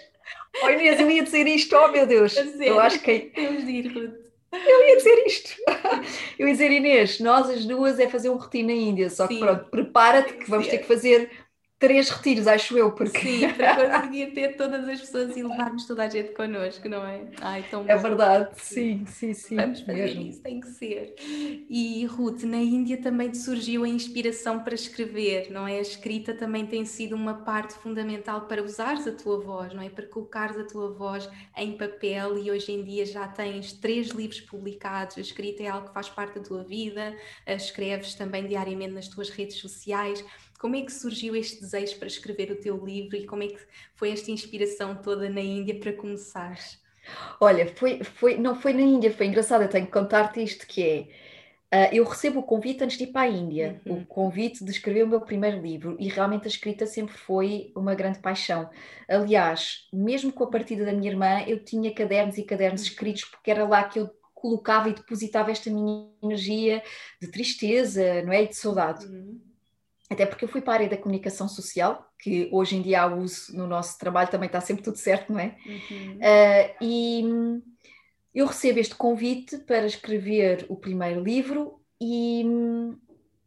[0.64, 2.36] Oi Inês, eu ia dizer isto, oh meu Deus.
[2.60, 4.21] Eu acho que temos de ir, Ruth.
[4.52, 5.56] Eu ia dizer isto.
[6.38, 9.34] Eu ia dizer, Inês, nós as duas é fazer um retiro na Índia, só que
[9.34, 9.40] Sim.
[9.40, 11.30] pronto, prepara-te que vamos ter que fazer
[11.82, 13.18] três retiros, acho eu, porque...
[13.18, 17.24] Sim, para conseguir ter todas as pessoas e levarmos toda a gente connosco, não é?
[17.40, 19.56] Ai, tão é verdade, sim, sim, sim.
[19.56, 20.22] Vamos fazer mesmo.
[20.22, 21.16] isso, tem que ser.
[21.18, 25.78] E Ruth, na Índia também te surgiu a inspiração para escrever, não é?
[25.78, 29.90] A escrita também tem sido uma parte fundamental para usares a tua voz, não é?
[29.90, 34.40] Para colocares a tua voz em papel e hoje em dia já tens três livros
[34.40, 37.12] publicados, a escrita é algo que faz parte da tua vida,
[37.44, 40.24] escreves também diariamente nas tuas redes sociais,
[40.62, 43.58] como é que surgiu este desejo para escrever o teu livro e como é que
[43.96, 46.80] foi esta inspiração toda na Índia para começares?
[47.40, 50.80] Olha, foi, foi, não foi na Índia, foi engraçado, eu tenho que contar-te isto que
[50.80, 51.08] é.
[51.74, 54.02] Uh, eu recebo o convite antes de ir para a Índia, uhum.
[54.02, 57.96] o convite de escrever o meu primeiro livro, e realmente a escrita sempre foi uma
[57.96, 58.70] grande paixão.
[59.08, 63.50] Aliás, mesmo com a partida da minha irmã, eu tinha cadernos e cadernos escritos, porque
[63.50, 66.84] era lá que eu colocava e depositava esta minha energia
[67.20, 68.44] de tristeza, não é?
[68.44, 69.06] E de saudade.
[69.06, 69.51] Uhum
[70.12, 73.06] até porque eu fui para a área da comunicação social, que hoje em dia há
[73.06, 75.56] uso no nosso trabalho, também está sempre tudo certo, não é?
[75.66, 76.16] Uhum.
[76.16, 77.24] Uh, e
[78.34, 82.44] eu recebo este convite para escrever o primeiro livro e,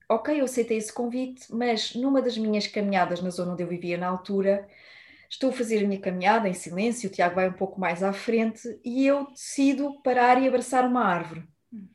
[0.09, 3.97] ok, eu aceitei esse convite, mas numa das minhas caminhadas na zona onde eu vivia
[3.97, 4.67] na altura,
[5.29, 8.13] estou a fazer a minha caminhada em silêncio, o Tiago vai um pouco mais à
[8.13, 11.43] frente e eu decido parar e abraçar uma árvore.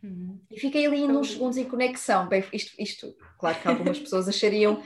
[0.03, 0.39] Uhum.
[0.51, 2.29] E fiquei ali uns segundos em conexão.
[2.29, 4.83] Bem, isto, isto, claro que algumas pessoas achariam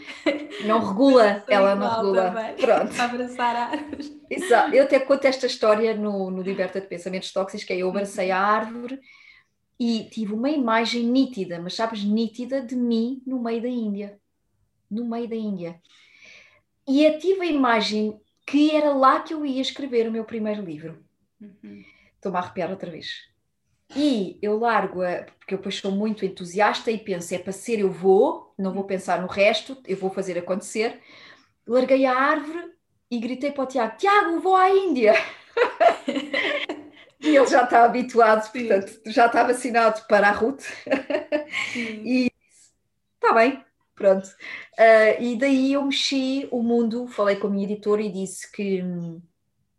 [0.65, 2.31] não regula, ela não regula.
[2.31, 2.57] Também.
[2.57, 3.01] Pronto.
[3.01, 4.13] Abraçar árvores.
[4.31, 4.75] Exato.
[4.75, 8.31] Eu até conto esta história no, no Liberta de Pensamentos Tóxicos, que é eu abracei
[8.31, 9.01] a árvore
[9.79, 14.19] e tive uma imagem nítida, mas sabes, nítida de mim no meio da Índia.
[14.89, 15.81] No meio da Índia.
[16.87, 20.63] E eu tive a imagem que era lá que eu ia escrever o meu primeiro
[20.63, 21.03] livro.
[21.41, 21.83] Uhum.
[22.15, 23.34] Estou-me a arrepiar outra vez
[23.95, 27.81] e eu largo, a, porque eu depois sou muito entusiasta e penso, é para ser,
[27.81, 31.01] eu vou, não vou pensar no resto, eu vou fazer acontecer.
[31.67, 32.73] Larguei a árvore
[33.11, 35.15] e gritei para o Tiago: Tiago, vou à Índia!
[37.21, 38.67] e ele já está habituado, Sim.
[38.69, 40.65] portanto, já está vacinado para a Ruth.
[41.77, 42.31] e
[43.15, 44.27] está bem, pronto.
[44.27, 48.83] Uh, e daí eu mexi o mundo, falei com a minha editora e disse que.
[48.83, 49.23] Hum,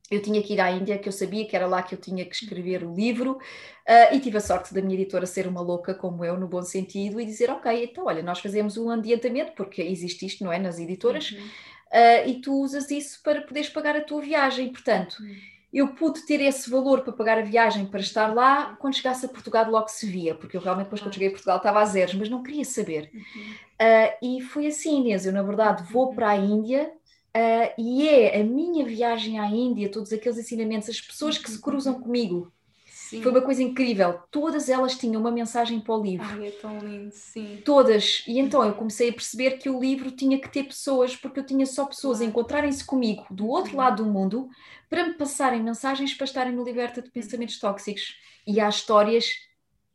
[0.09, 2.23] eu tinha que ir à Índia, que eu sabia que era lá que eu tinha
[2.25, 5.93] que escrever o livro, uh, e tive a sorte da minha editora ser uma louca
[5.93, 9.81] como eu, no bom sentido, e dizer: Ok, então olha, nós fazemos um adiantamento, porque
[9.81, 10.59] existe isto, não é?
[10.59, 11.39] Nas editoras, uhum.
[11.39, 14.71] uh, e tu usas isso para poderes pagar a tua viagem.
[14.71, 15.35] Portanto, uhum.
[15.73, 19.29] eu pude ter esse valor para pagar a viagem para estar lá, quando chegasse a
[19.29, 22.13] Portugal logo se via, porque eu realmente depois, quando cheguei a Portugal, estava a zeros,
[22.13, 23.09] mas não queria saber.
[23.11, 23.51] Uhum.
[23.81, 26.15] Uh, e foi assim, Inês, eu na verdade vou uhum.
[26.15, 26.91] para a Índia
[27.35, 31.61] Uh, e é a minha viagem à Índia, todos aqueles ensinamentos, as pessoas que se
[31.61, 32.49] cruzam comigo.
[32.85, 33.21] Sim.
[33.21, 34.19] Foi uma coisa incrível.
[34.31, 36.25] Todas elas tinham uma mensagem para o livro.
[36.25, 37.61] Ai, é tão lindo, sim.
[37.65, 38.23] Todas.
[38.25, 41.45] E então eu comecei a perceber que o livro tinha que ter pessoas, porque eu
[41.45, 44.49] tinha só pessoas a encontrarem-se comigo do outro lado do mundo
[44.89, 48.15] para me passarem mensagens para estarem no Liberta de Pensamentos Tóxicos.
[48.47, 49.25] E há histórias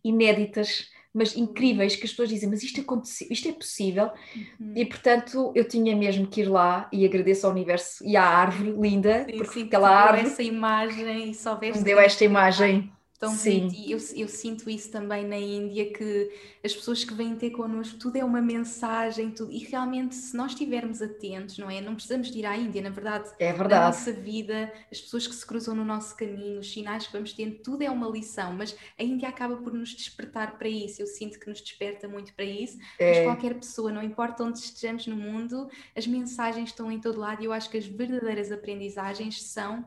[0.04, 4.10] inéditas mas incríveis que as pessoas dizem, mas isto aconteceu, isto é possível.
[4.34, 4.72] Uhum.
[4.76, 8.72] E portanto eu tinha mesmo que ir lá e agradeço ao universo e à árvore
[8.78, 10.26] linda, sim, porque sim, aquela árvore.
[10.26, 12.90] essa imagem e só me deu esta imagem
[13.20, 13.68] tão Sim.
[13.68, 13.74] bonito.
[13.74, 16.32] E eu, eu sinto isso também na Índia, que
[16.64, 19.52] as pessoas que vêm ter connosco, tudo é uma mensagem, tudo.
[19.52, 21.82] E realmente, se nós estivermos atentos, não é?
[21.82, 23.30] Não precisamos de ir à Índia, na verdade.
[23.38, 23.74] É verdade.
[23.74, 27.34] Na nossa vida, as pessoas que se cruzam no nosso caminho, os sinais que vamos
[27.34, 28.54] tendo, tudo é uma lição.
[28.54, 31.02] Mas a Índia acaba por nos despertar para isso.
[31.02, 32.78] Eu sinto que nos desperta muito para isso.
[32.98, 33.16] É.
[33.16, 37.42] Mas qualquer pessoa, não importa onde estejamos no mundo, as mensagens estão em todo lado
[37.42, 39.84] e eu acho que as verdadeiras aprendizagens são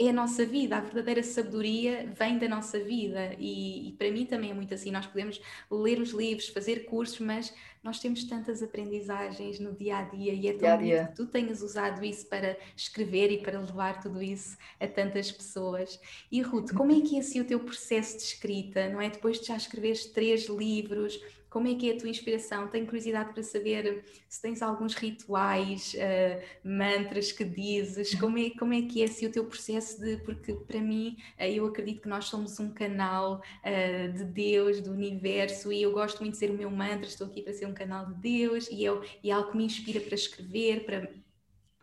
[0.00, 4.24] é a nossa vida, a verdadeira sabedoria vem da nossa vida e, e, para mim
[4.24, 4.90] também é muito assim.
[4.90, 5.38] Nós podemos
[5.70, 10.48] ler os livros, fazer cursos, mas nós temos tantas aprendizagens no dia a dia e
[10.48, 14.56] é tão dia que tu tenhas usado isso para escrever e para levar tudo isso
[14.78, 15.98] a tantas pessoas.
[16.30, 19.08] E Ruth, como é que é assim o teu processo de escrita, não é?
[19.08, 21.18] Depois de já escreveres três livros,
[21.50, 22.68] como é que é a tua inspiração?
[22.68, 28.72] Tenho curiosidade para saber se tens alguns rituais, uh, mantras que dizes, como é, como
[28.72, 30.18] é que é assim, o teu processo de.
[30.18, 34.92] Porque para mim, uh, eu acredito que nós somos um canal uh, de Deus, do
[34.92, 37.74] universo, e eu gosto muito de ser o meu mantra, estou aqui para ser um
[37.74, 41.08] canal de Deus, e, eu, e é algo que me inspira para escrever, para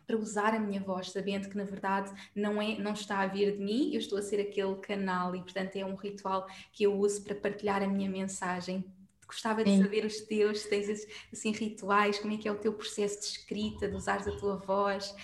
[0.08, 3.52] para usar a minha voz, sabendo que na verdade não, é, não está a vir
[3.52, 6.98] de mim, eu estou a ser aquele canal e portanto é um ritual que eu
[6.98, 8.82] uso para partilhar a minha mensagem.
[9.28, 9.82] Gostava de Sim.
[9.82, 13.86] saber os teus, tens assim rituais, como é que é o teu processo de escrita,
[13.86, 15.14] de usares a tua voz,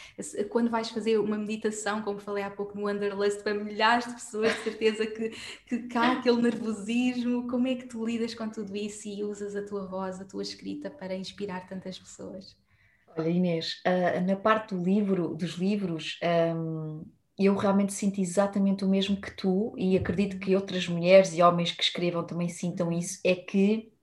[0.50, 4.54] quando vais fazer uma meditação, como falei há pouco no Wanderlust, para milhares de pessoas,
[4.56, 5.30] de certeza que,
[5.66, 9.62] que há aquele nervosismo, como é que tu lidas com tudo isso e usas a
[9.64, 12.54] tua voz, a tua escrita para inspirar tantas pessoas?
[13.16, 16.18] Olha, Inês, uh, na parte do livro, dos livros,
[16.54, 17.04] um,
[17.38, 21.72] eu realmente sinto exatamente o mesmo que tu, e acredito que outras mulheres e homens
[21.72, 23.93] que escrevam também sintam isso, é que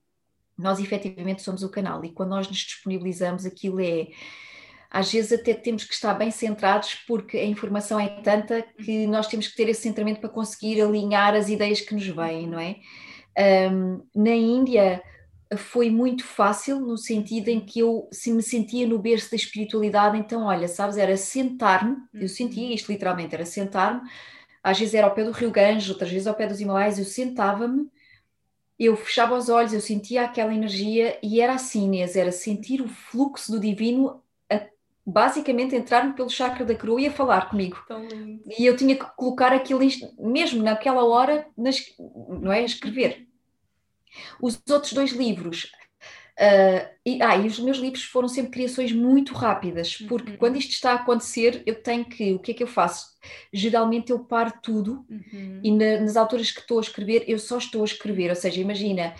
[0.62, 4.08] nós efetivamente somos o canal, e quando nós nos disponibilizamos, aquilo é.
[4.90, 9.26] Às vezes até temos que estar bem centrados porque a informação é tanta que nós
[9.26, 12.76] temos que ter esse centramento para conseguir alinhar as ideias que nos vêm, não é?
[13.70, 15.02] Um, na Índia,
[15.56, 20.18] foi muito fácil no sentido em que eu se me sentia no berço da espiritualidade,
[20.18, 22.74] então olha, sabes, era sentar-me, eu sentia uhum.
[22.74, 24.00] isto literalmente, era sentar-me,
[24.62, 27.04] às vezes era ao pé do Rio Ganges, outras vezes ao pé dos Himalaias, eu
[27.04, 27.88] sentava-me,
[28.84, 32.88] eu fechava os olhos, eu sentia aquela energia e era assim, Inês, era sentir o
[32.88, 34.66] fluxo do divino a,
[35.04, 37.76] basicamente entrar-me pelo chakra da coroa e a falar comigo.
[38.58, 39.80] E eu tinha que colocar aquilo
[40.18, 43.26] mesmo naquela hora, nas, não é, a escrever
[44.40, 45.70] os outros dois livros.
[46.42, 50.36] Uh, e, ah, e os meus livros foram sempre criações muito rápidas, porque uhum.
[50.36, 52.32] quando isto está a acontecer, eu tenho que.
[52.32, 53.12] O que é que eu faço?
[53.52, 55.60] Geralmente eu paro tudo uhum.
[55.62, 58.28] e na, nas alturas que estou a escrever, eu só estou a escrever.
[58.28, 59.14] Ou seja, imagina,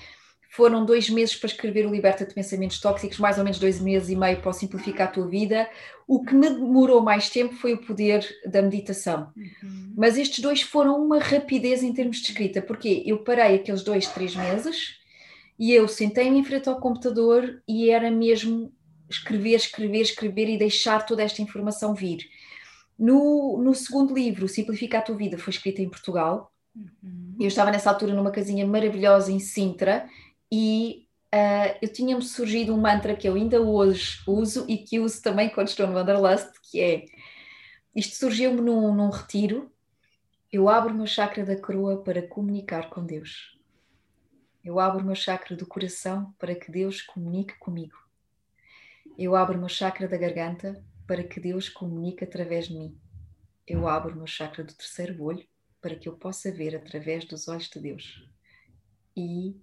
[0.51, 4.09] foram dois meses para escrever o Liberta de Pensamentos Tóxicos, mais ou menos dois meses
[4.09, 5.71] e meio para simplificar a tua vida.
[6.09, 9.33] O que me demorou mais tempo foi o poder da meditação.
[9.37, 9.93] Uhum.
[9.97, 14.09] Mas estes dois foram uma rapidez em termos de escrita, porque eu parei aqueles dois,
[14.09, 15.01] três meses
[15.59, 18.73] e eu sentei-me em frente ao computador e era mesmo
[19.09, 22.29] escrever, escrever, escrever e deixar toda esta informação vir.
[22.99, 26.53] No, no segundo livro, Simplifica a Tua Vida, foi escrito em Portugal.
[26.75, 27.37] Uhum.
[27.39, 30.09] Eu estava nessa altura numa casinha maravilhosa em Sintra
[30.51, 35.21] e uh, eu tinha-me surgido um mantra que eu ainda hoje uso e que uso
[35.23, 37.05] também quando estou no Wanderlust, que é,
[37.95, 39.71] isto surgiu-me num, num retiro,
[40.51, 43.59] eu abro o meu chakra da coroa para comunicar com Deus.
[44.65, 47.97] Eu abro o meu chakra do coração para que Deus comunique comigo.
[49.19, 52.97] Eu abro o meu chakra da garganta para que Deus comunique através de mim.
[53.67, 55.45] Eu abro o meu chakra do terceiro olho
[55.81, 58.25] para que eu possa ver através dos olhos de Deus.
[59.17, 59.61] E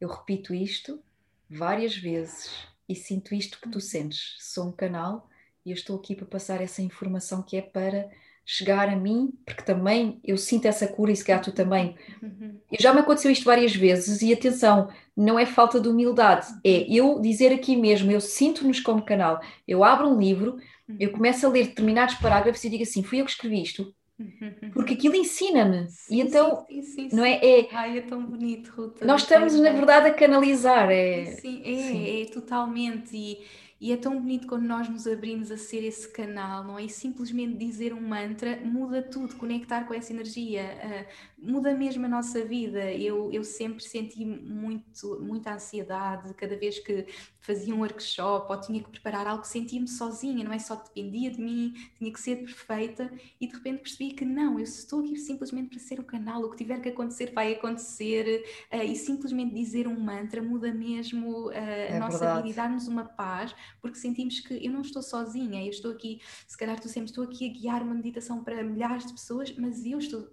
[0.00, 1.02] eu repito isto
[1.48, 4.36] várias vezes e sinto isto que tu sentes.
[4.38, 5.28] Sou um canal
[5.66, 8.08] e eu estou aqui para passar essa informação que é para
[8.52, 11.94] chegar a mim, porque também eu sinto essa cura e se calhar tu também.
[12.20, 12.58] Uhum.
[12.80, 17.20] Já me aconteceu isto várias vezes e atenção, não é falta de humildade, é eu
[17.20, 20.58] dizer aqui mesmo, eu sinto-nos como canal, eu abro um livro,
[20.98, 21.14] eu uhum.
[21.14, 24.70] começo a ler determinados parágrafos e digo assim, fui eu que escrevi isto, uhum.
[24.72, 25.86] porque aquilo ensina-me.
[26.10, 29.04] E então, sim, sim, sim, não é, é, Ai, é tão bonito, Ruta.
[29.04, 30.90] Nós estamos, na verdade, a canalizar.
[30.90, 33.16] É, sim, é, é totalmente.
[33.16, 33.38] E
[33.80, 36.84] e é tão bonito quando nós nos abrimos a ser esse canal, não é?
[36.84, 42.08] E simplesmente dizer um mantra muda tudo, conectar com essa energia, uh, muda mesmo a
[42.08, 42.92] nossa vida.
[42.92, 47.06] Eu, eu sempre senti muito, muita ansiedade cada vez que
[47.40, 50.58] fazia um workshop ou tinha que preparar algo, sentia-me sozinha, não é?
[50.58, 54.64] Só dependia de mim, tinha que ser perfeita e de repente percebi que não, eu
[54.64, 58.82] estou aqui simplesmente para ser o canal, o que tiver que acontecer vai acontecer uh,
[58.82, 62.42] e simplesmente dizer um mantra muda mesmo é a nossa verdade.
[62.42, 66.20] vida e dar-nos uma paz porque sentimos que eu não estou sozinha, eu estou aqui,
[66.46, 69.84] se calhar tu sempre estou aqui a guiar uma meditação para milhares de pessoas, mas
[69.84, 70.28] eu estou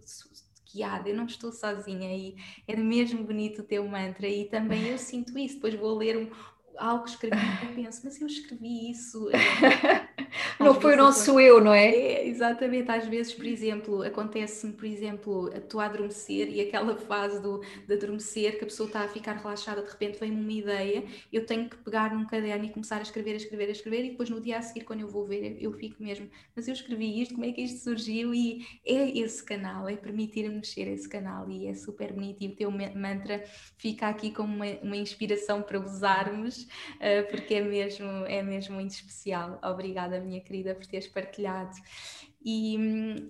[0.73, 2.35] guiada, eu não estou sozinha e
[2.67, 6.29] é mesmo bonito o teu mantra e também eu sinto isso, depois vou ler um,
[6.77, 9.29] algo que escrevi e penso, mas eu escrevi isso.
[10.59, 11.87] não foi o nosso eu, não é?
[11.87, 12.27] é?
[12.27, 17.61] Exatamente, às vezes, por exemplo, acontece-me, por exemplo, estou a adormecer e aquela fase do,
[17.87, 21.45] de adormecer, que a pessoa está a ficar relaxada, de repente vem-me uma ideia, eu
[21.45, 24.29] tenho que pegar num caderno e começar a escrever, a escrever, a escrever, e depois
[24.29, 27.33] no dia a seguir, quando eu vou ver, eu fico mesmo, mas eu escrevi isto,
[27.33, 28.33] como é que isto surgiu?
[28.33, 32.55] E é esse canal, é permitir-me mexer esse canal, e é super bonito, e o
[32.55, 33.43] teu mantra
[33.77, 38.91] fica aqui como uma, uma inspiração para usarmos uh, porque é mesmo, é mesmo muito
[38.91, 39.59] especial.
[39.63, 41.75] Obrigada, minha querida, por teres partilhado.
[42.43, 42.77] E,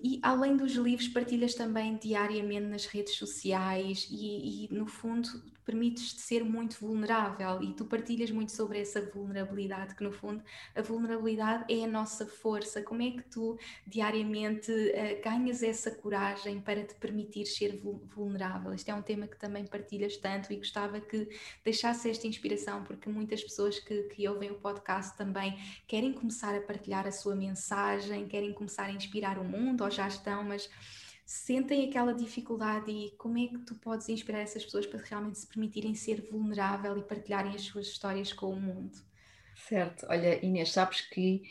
[0.04, 5.28] e, além dos livros, partilhas também diariamente nas redes sociais e, e no fundo,
[5.68, 10.42] permites-te ser muito vulnerável e tu partilhas muito sobre essa vulnerabilidade, que no fundo
[10.74, 12.80] a vulnerabilidade é a nossa força.
[12.80, 17.78] Como é que tu diariamente uh, ganhas essa coragem para te permitir ser
[18.14, 18.72] vulnerável?
[18.72, 21.28] Este é um tema que também partilhas tanto e gostava que
[21.62, 26.62] deixasse esta inspiração, porque muitas pessoas que, que ouvem o podcast também querem começar a
[26.62, 30.70] partilhar a sua mensagem, querem começar a inspirar o mundo ou já estão, mas
[31.28, 35.46] sentem aquela dificuldade e como é que tu podes inspirar essas pessoas para realmente se
[35.46, 38.96] permitirem ser vulnerável e partilharem as suas histórias com o mundo?
[39.54, 41.42] Certo, olha Inês, sabes que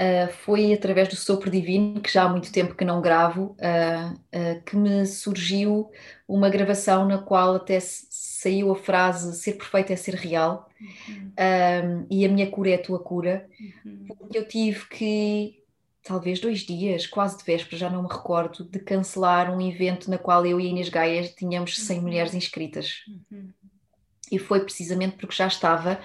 [0.00, 4.14] uh, foi através do Sopro Divino, que já há muito tempo que não gravo, uh,
[4.14, 5.90] uh, que me surgiu
[6.26, 12.06] uma gravação na qual até saiu a frase ser perfeito é ser real uhum.
[12.10, 13.46] e a minha cura é a tua cura,
[13.84, 14.06] uhum.
[14.06, 15.57] porque eu tive que
[16.08, 20.16] talvez dois dias, quase de véspera, já não me recordo, de cancelar um evento na
[20.16, 22.02] qual eu e a Inês Gaia tínhamos 100 uhum.
[22.02, 23.02] mulheres inscritas.
[23.30, 23.52] Uhum.
[24.32, 26.00] E foi precisamente porque já estava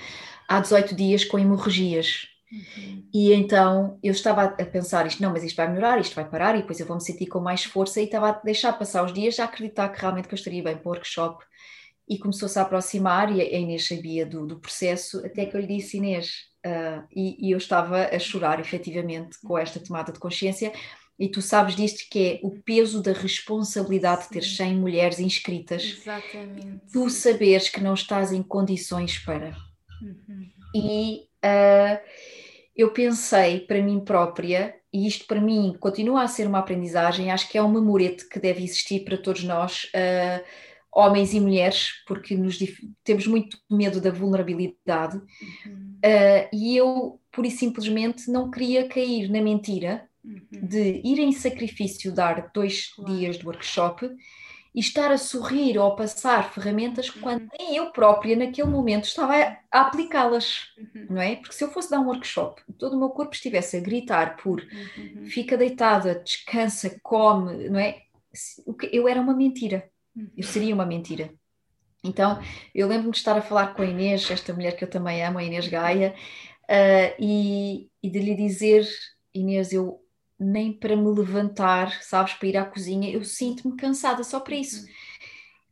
[0.47, 2.27] há 18 dias com hemorragias.
[2.51, 3.07] Uhum.
[3.13, 6.55] E então eu estava a pensar isto, não, mas isto vai melhorar, isto vai parar,
[6.55, 9.13] e depois eu vou me sentir com mais força, e estava a deixar passar os
[9.13, 11.43] dias, a acreditar que realmente que eu estaria bem para o workshop.
[12.07, 15.77] E começou-se a aproximar, e a Inês sabia do, do processo, até que eu lhe
[15.77, 20.71] disse, Inês, Uh, e, e, eu estava a chorar efetivamente com esta tomada de consciência.
[21.19, 24.27] E tu sabes disto que é o peso da responsabilidade Sim.
[24.27, 25.83] de ter 100 mulheres inscritas.
[25.83, 26.81] Exatamente.
[26.91, 29.55] Tu saberes que não estás em condições para.
[30.01, 30.49] Uhum.
[30.73, 31.99] E uh,
[32.75, 37.47] eu pensei para mim própria, e isto para mim continua a ser uma aprendizagem, acho
[37.49, 39.85] que é um memorete que deve existir para todos nós.
[39.85, 40.43] Uh,
[40.95, 42.57] homens e mulheres, porque nos,
[43.03, 45.17] temos muito medo da vulnerabilidade,
[45.65, 45.97] uhum.
[46.05, 50.39] uh, e eu, pura e simplesmente, não queria cair na mentira uhum.
[50.51, 53.15] de ir em sacrifício, dar dois claro.
[53.15, 54.09] dias de workshop
[54.75, 57.21] e estar a sorrir ou a passar ferramentas uhum.
[57.21, 61.07] quando nem eu própria, naquele momento, estava a, a aplicá-las, uhum.
[61.11, 61.35] não é?
[61.35, 64.37] Porque se eu fosse dar um workshop e todo o meu corpo estivesse a gritar
[64.37, 65.25] por uhum.
[65.25, 68.01] fica deitada, descansa, come, não é?
[68.91, 69.92] Eu era uma mentira.
[70.15, 71.33] Eu seria uma mentira.
[72.03, 72.39] Então,
[72.75, 75.39] eu lembro-me de estar a falar com a Inês, esta mulher que eu também amo,
[75.39, 76.13] a Inês Gaia,
[76.63, 78.87] uh, e, e de lhe dizer,
[79.33, 80.03] Inês, eu
[80.37, 84.85] nem para me levantar, sabes, para ir à cozinha, eu sinto-me cansada só para isso.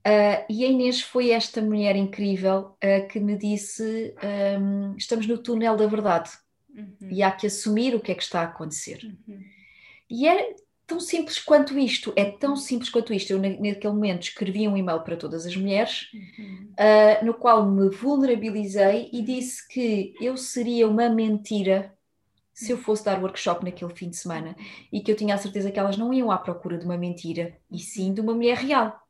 [0.07, 4.15] Uh, e a Inês foi esta mulher incrível uh, que me disse:
[4.59, 6.31] um, estamos no túnel da verdade
[6.75, 6.95] uhum.
[7.11, 8.99] e há que assumir o que é que está a acontecer.
[9.03, 9.39] Uhum.
[10.09, 10.55] E é,
[10.91, 13.31] tão simples quanto isto, é tão simples quanto isto.
[13.31, 16.67] Eu, naquele momento, escrevi um e-mail para todas as mulheres, uhum.
[16.71, 21.93] uh, no qual me vulnerabilizei e disse que eu seria uma mentira
[22.53, 24.53] se eu fosse dar workshop naquele fim de semana
[24.91, 27.57] e que eu tinha a certeza que elas não iam à procura de uma mentira,
[27.71, 29.01] e sim de uma mulher real.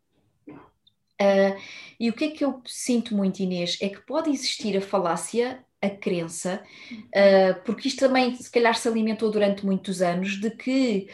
[0.48, 1.60] Uh,
[2.00, 5.66] e o que é que eu sinto muito, Inês, é que pode existir a falácia,
[5.82, 11.08] a crença, uh, porque isto também, se calhar, se alimentou durante muitos anos, de que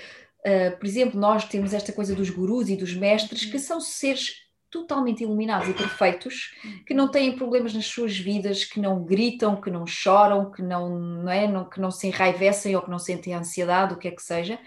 [0.47, 4.47] Uh, por exemplo, nós temos esta coisa dos gurus e dos mestres que são seres
[4.69, 6.53] totalmente iluminados e perfeitos,
[6.85, 10.89] que não têm problemas nas suas vidas, que não gritam, que não choram, que não,
[10.99, 14.11] não, é, não, que não se enraivecem ou que não sentem ansiedade, o que é
[14.11, 14.59] que seja.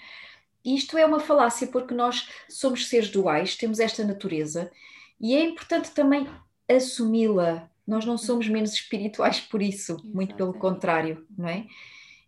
[0.64, 4.70] Isto é uma falácia porque nós somos seres duais, temos esta natureza
[5.18, 6.28] e é importante também
[6.68, 7.68] assumi-la.
[7.87, 11.66] Nós não somos menos espirituais por isso, muito pelo contrário, não é?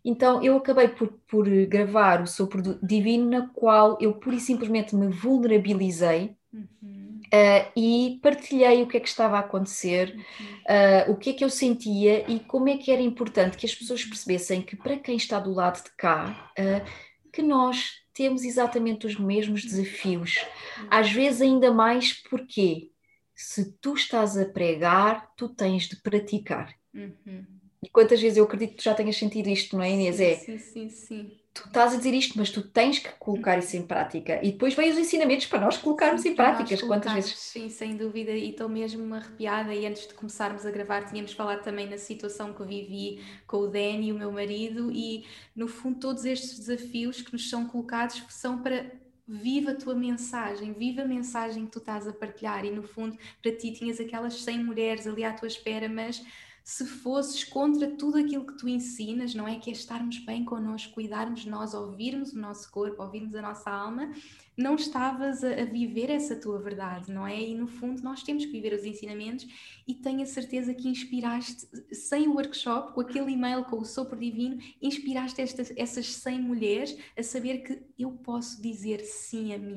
[0.03, 4.95] Então eu acabei por, por gravar o Sopro Divino, na qual eu pura e simplesmente
[4.95, 7.21] me vulnerabilizei uhum.
[7.25, 11.09] uh, e partilhei o que é que estava a acontecer, uhum.
[11.09, 13.73] uh, o que é que eu sentia e como é que era importante que as
[13.73, 19.07] pessoas percebessem que para quem está do lado de cá, uh, que nós temos exatamente
[19.07, 20.35] os mesmos desafios.
[20.77, 20.87] Uhum.
[20.91, 22.91] Às vezes ainda mais porque
[23.33, 26.73] se tu estás a pregar, tu tens de praticar.
[26.93, 27.45] Uhum.
[27.83, 30.15] E quantas vezes eu acredito que tu já tenhas sentido isto, não é, Inês?
[30.15, 31.31] Sim, é, sim, sim, sim.
[31.53, 34.39] Tu estás a dizer isto, mas tu tens que colocar isso em prática.
[34.41, 36.81] E depois vêm os ensinamentos para nós colocarmos sim, em práticas.
[36.81, 37.37] Quantas vezes?
[37.37, 38.31] Sim, sem dúvida.
[38.31, 39.71] E estou mesmo arrepiada.
[39.75, 43.67] E antes de começarmos a gravar, tínhamos falado também na situação que vivi com o
[43.67, 44.91] Dani, o meu marido.
[44.91, 45.25] E,
[45.55, 48.91] no fundo, todos estes desafios que nos são colocados são para
[49.27, 53.17] viva a tua mensagem, viva a mensagem que tu estás a partilhar e no fundo
[53.41, 56.21] para ti tinhas aquelas 100 mulheres ali à tua espera, mas
[56.63, 59.59] se fosses contra tudo aquilo que tu ensinas, não é?
[59.59, 63.69] Que é estarmos bem connosco, cuidarmos de nós, ouvirmos o nosso corpo, ouvirmos a nossa
[63.69, 64.13] alma,
[64.55, 67.37] não estavas a, viver essa tua verdade, não é?
[67.37, 69.45] E no fundo nós temos que viver os ensinamentos
[69.85, 74.17] e tenho a certeza que inspiraste, sem o workshop, com aquele e-mail, com o sopro
[74.17, 79.75] divino, inspiraste estas, essas 100 mulheres a saber que eu posso dizer sim a mim,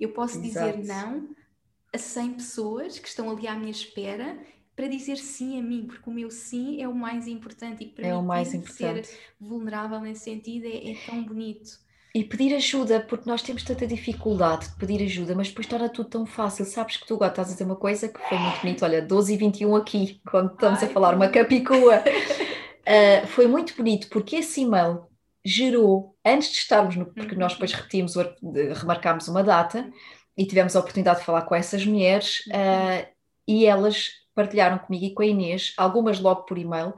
[0.00, 0.78] eu posso Exato.
[0.78, 1.28] dizer não
[1.92, 4.42] a 100 pessoas que estão ali à minha espera
[4.82, 8.04] para dizer sim a mim, porque o meu sim é o mais importante e para
[8.04, 9.06] é mim o mais importante.
[9.06, 11.78] ser vulnerável nesse sentido é, é tão bonito.
[12.12, 16.08] E pedir ajuda, porque nós temos tanta dificuldade de pedir ajuda, mas depois torna tudo
[16.08, 16.64] tão fácil.
[16.64, 18.84] Sabes que tu agora estás a dizer uma coisa que foi muito bonito.
[18.84, 22.02] Olha, 12 e 21 aqui, quando estamos Ai, a falar uma capicua.
[22.02, 25.06] uh, foi muito bonito, porque esse e-mail
[25.44, 27.06] gerou, antes de estarmos no.
[27.06, 28.14] Porque nós depois repetimos,
[28.80, 29.88] remarcámos uma data
[30.36, 33.06] e tivemos a oportunidade de falar com essas mulheres uh,
[33.46, 36.94] e elas partilharam comigo e com a Inês, algumas logo por e-mail,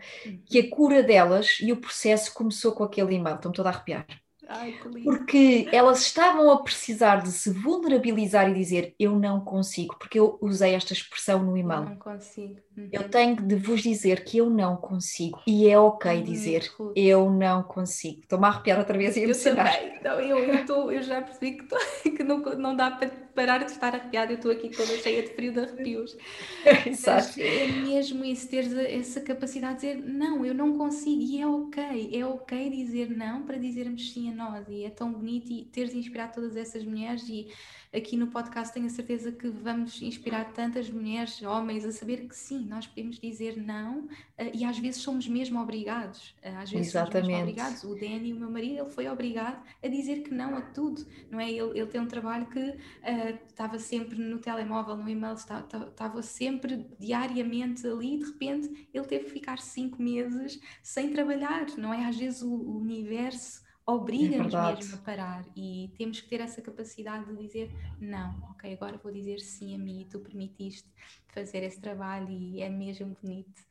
[0.47, 3.37] que a cura delas e o processo começou com aquele e-mail.
[3.37, 4.07] Estou-me toda a arrepiar.
[4.47, 10.19] Ai, porque elas estavam a precisar de se vulnerabilizar e dizer eu não consigo, porque
[10.19, 11.85] eu usei esta expressão no e-mail.
[11.85, 12.61] Não consigo.
[12.93, 15.41] Eu tenho de vos dizer que eu não consigo.
[15.47, 18.21] E é ok dizer eu não consigo.
[18.23, 20.01] Estou-me a arrepiar outra vez e eu também.
[20.03, 21.77] Não, eu, eu, tô, eu já percebi que, tô,
[22.11, 24.33] que não, não dá para parar de estar arrepiada.
[24.33, 26.17] Eu estou aqui toda cheia de frio de arrepios.
[26.87, 27.41] Exato.
[27.41, 31.21] é mesmo isso, ter essa capacidade de dizer não, eu não consigo.
[31.21, 32.11] E é ok.
[32.13, 34.67] É ok dizer não para dizermos sim a nós.
[34.69, 37.49] E é tão bonito e teres inspirado todas essas mulheres e
[37.95, 42.37] aqui no podcast tenho a certeza que vamos inspirar tantas mulheres, homens, a saber que
[42.37, 46.35] sim, nós podemos dizer não eh, e às vezes somos mesmo obrigados.
[46.43, 47.13] Eh, às vezes Exatamente.
[47.13, 47.85] somos mesmo obrigados.
[47.85, 51.39] O Danny, o meu marido, ele foi obrigado a dizer que não a tudo, não
[51.39, 51.51] é?
[51.51, 56.23] Ele, ele tem um trabalho que uh, estava sempre no telemóvel, no e-mail, estava, estava
[56.23, 61.93] sempre diariamente ali e de repente ele teve que ficar cinco meses sem trabalhar, não
[61.95, 62.07] é?
[62.07, 66.63] Às vezes o, o universo obriga-nos é mesmo a parar e temos que ter essa
[66.63, 67.71] capacidade de dizer
[68.01, 70.89] não, ok, agora vou dizer sim a mim e tu permitiste
[71.29, 73.63] fazer esse trabalho e é mesmo bonito.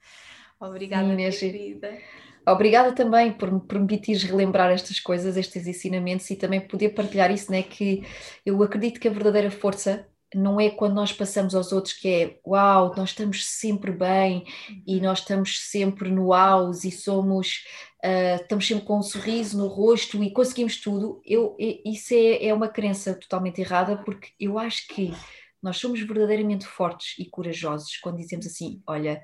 [0.59, 1.97] Obrigada, sim, minha querida.
[2.45, 7.51] Obrigada também por me permitires relembrar estas coisas, estes ensinamentos e também poder partilhar isso,
[7.51, 7.63] né?
[7.63, 8.03] Que
[8.45, 12.39] eu acredito que a verdadeira força não é quando nós passamos aos outros que é
[12.45, 14.45] uau, nós estamos sempre bem
[14.85, 15.03] e uhum.
[15.03, 17.63] nós estamos sempre no auge e somos,
[18.03, 21.21] uh, estamos sempre com um sorriso no rosto e conseguimos tudo.
[21.25, 25.13] Eu, isso é, é uma crença totalmente errada porque eu acho que
[25.61, 29.23] nós somos verdadeiramente fortes e corajosos quando dizemos assim: olha,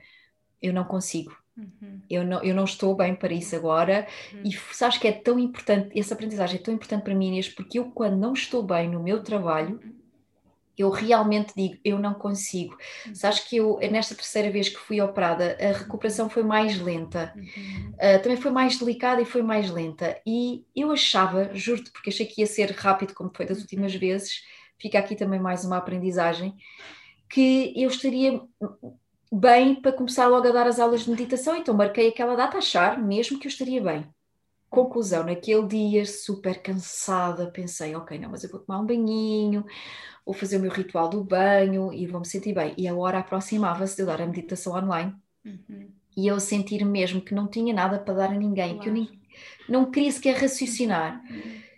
[0.62, 1.36] eu não consigo.
[1.58, 2.02] Uhum.
[2.10, 4.44] Eu, não, eu não estou bem para isso agora, uhum.
[4.46, 7.80] e sabes que é tão importante, essa aprendizagem é tão importante para mim, Inês, porque
[7.80, 9.99] eu, quando não estou bem no meu trabalho, uhum
[10.82, 12.78] eu realmente digo, eu não consigo.
[13.06, 13.14] Uhum.
[13.14, 17.92] Sabes que eu, nesta terceira vez que fui operada, a recuperação foi mais lenta, uhum.
[17.96, 20.20] uh, também foi mais delicada e foi mais lenta.
[20.26, 23.64] E eu achava, juro-te, porque achei que ia ser rápido, como foi das uhum.
[23.64, 24.44] últimas vezes,
[24.78, 26.56] fica aqui também mais uma aprendizagem,
[27.30, 28.42] que eu estaria
[29.32, 32.60] bem para começar logo a dar as aulas de meditação, então marquei aquela data a
[32.60, 34.08] achar mesmo que eu estaria bem.
[34.70, 39.66] Conclusão, naquele dia, super cansada, pensei, ok, não, mas eu vou tomar um banhinho,
[40.26, 42.74] vou fazer o meu ritual do banho e vou-me sentir bem.
[42.78, 45.90] E a hora aproximava-se de eu dar a meditação online uhum.
[46.16, 48.82] e eu sentir mesmo que não tinha nada para dar a ninguém, claro.
[48.82, 49.20] que eu nem,
[49.68, 51.24] não queria sequer raciocinar.
[51.30, 51.70] Uhum.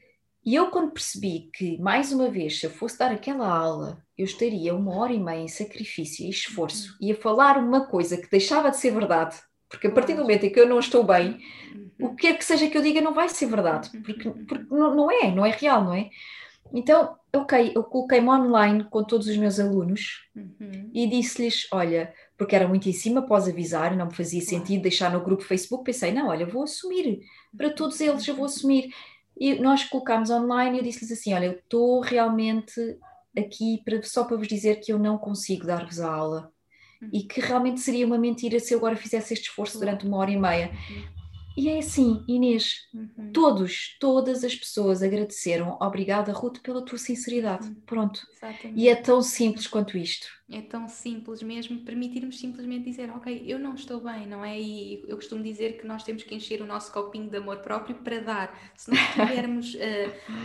[0.43, 4.25] E eu, quando percebi que, mais uma vez, se eu fosse dar aquela aula, eu
[4.25, 7.07] estaria uma hora e meia em sacrifício e esforço, uhum.
[7.07, 9.37] e a falar uma coisa que deixava de ser verdade,
[9.69, 11.39] porque a partir do momento em que eu não estou bem,
[11.73, 11.90] uhum.
[12.01, 14.45] O que quer que seja que eu diga não vai ser verdade, porque, uhum.
[14.45, 16.09] porque não, não é, não é real, não é?
[16.73, 20.89] Então, ok, eu coloquei-me online com todos os meus alunos uhum.
[20.93, 25.11] e disse-lhes: olha, porque era muito em cima após avisar, não me fazia sentido deixar
[25.11, 25.83] no grupo Facebook.
[25.83, 27.21] Pensei: não, olha, vou assumir,
[27.55, 28.93] para todos eles eu vou assumir.
[29.37, 32.97] E nós colocámos online e eu disse-lhes assim: olha, eu estou realmente
[33.37, 36.51] aqui para, só para vos dizer que eu não consigo dar-vos a aula
[37.01, 37.09] uhum.
[37.11, 40.31] e que realmente seria uma mentira se eu agora fizesse este esforço durante uma hora
[40.31, 40.71] e meia.
[41.57, 43.31] E é assim, Inês, uhum.
[43.33, 45.77] todos, todas as pessoas agradeceram.
[45.81, 47.67] Obrigada, Ruth, pela tua sinceridade.
[47.67, 47.75] Uhum.
[47.85, 48.21] Pronto.
[48.31, 48.79] Exatamente.
[48.79, 50.27] E é tão simples quanto isto.
[50.51, 54.59] É tão simples mesmo, permitirmos simplesmente dizer, ok, eu não estou bem, não é?
[54.59, 57.95] E eu costumo dizer que nós temos que encher o nosso copinho de amor próprio
[57.95, 58.59] para dar.
[58.75, 59.79] Se não estivermos uh,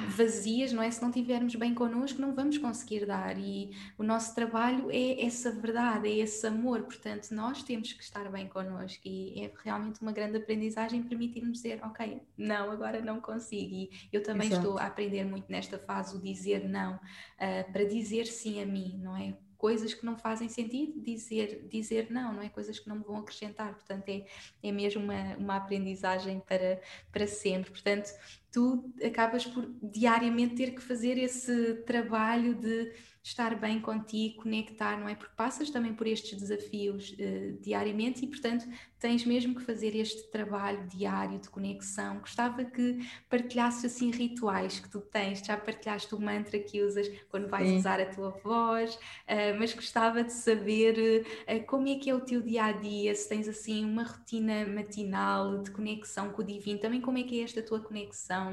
[0.08, 0.90] vazias, não é?
[0.90, 3.36] Se não estivermos bem connosco, não vamos conseguir dar.
[3.36, 6.82] E o nosso trabalho é essa verdade, é esse amor.
[6.82, 9.02] Portanto, nós temos que estar bem connosco.
[9.04, 13.74] E é realmente uma grande aprendizagem permitir-nos dizer, ok, não, agora não consigo.
[13.74, 14.62] E eu também Exato.
[14.62, 19.00] estou a aprender muito nesta fase o dizer não, uh, para dizer sim a mim,
[19.02, 19.34] não é?
[19.56, 22.48] Coisas que não fazem sentido, dizer, dizer não, não é?
[22.48, 23.74] Coisas que não me vão acrescentar.
[23.74, 24.26] Portanto, é,
[24.62, 26.80] é mesmo uma, uma aprendizagem para,
[27.10, 27.70] para sempre.
[27.70, 28.10] Portanto,
[28.56, 32.90] tu acabas por diariamente ter que fazer esse trabalho de
[33.22, 35.14] estar bem contigo, conectar, não é?
[35.16, 38.64] Porque passas também por estes desafios uh, diariamente e, portanto,
[39.00, 42.20] tens mesmo que fazer este trabalho diário de conexão.
[42.20, 47.48] Gostava que partilhasses assim rituais que tu tens, já partilhaste o mantra que usas quando
[47.48, 47.78] vais Sim.
[47.78, 52.20] usar a tua voz, uh, mas gostava de saber uh, como é que é o
[52.20, 56.78] teu dia a dia, se tens assim uma rotina matinal de conexão com o divino,
[56.78, 58.45] também como é que é esta tua conexão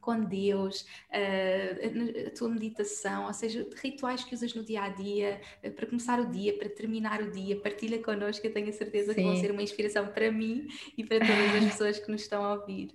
[0.00, 5.40] com Deus, uh, a tua meditação, ou seja, rituais que usas no dia a dia,
[5.62, 9.12] uh, para começar o dia, para terminar o dia, partilha connosco, eu tenho a certeza
[9.12, 9.20] Sim.
[9.20, 12.42] que vão ser uma inspiração para mim e para todas as pessoas que nos estão
[12.42, 12.90] a ouvir.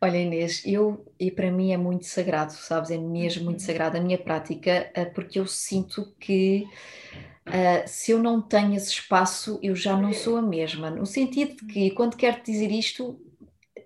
[0.00, 3.66] Olha Inês, eu e para mim é muito sagrado, sabes, é mesmo muito uhum.
[3.66, 6.66] sagrado a minha prática, uh, porque eu sinto que
[7.86, 11.72] se eu não tenho esse espaço, eu já não sou a mesma, no sentido de
[11.72, 13.20] que quando quero dizer isto,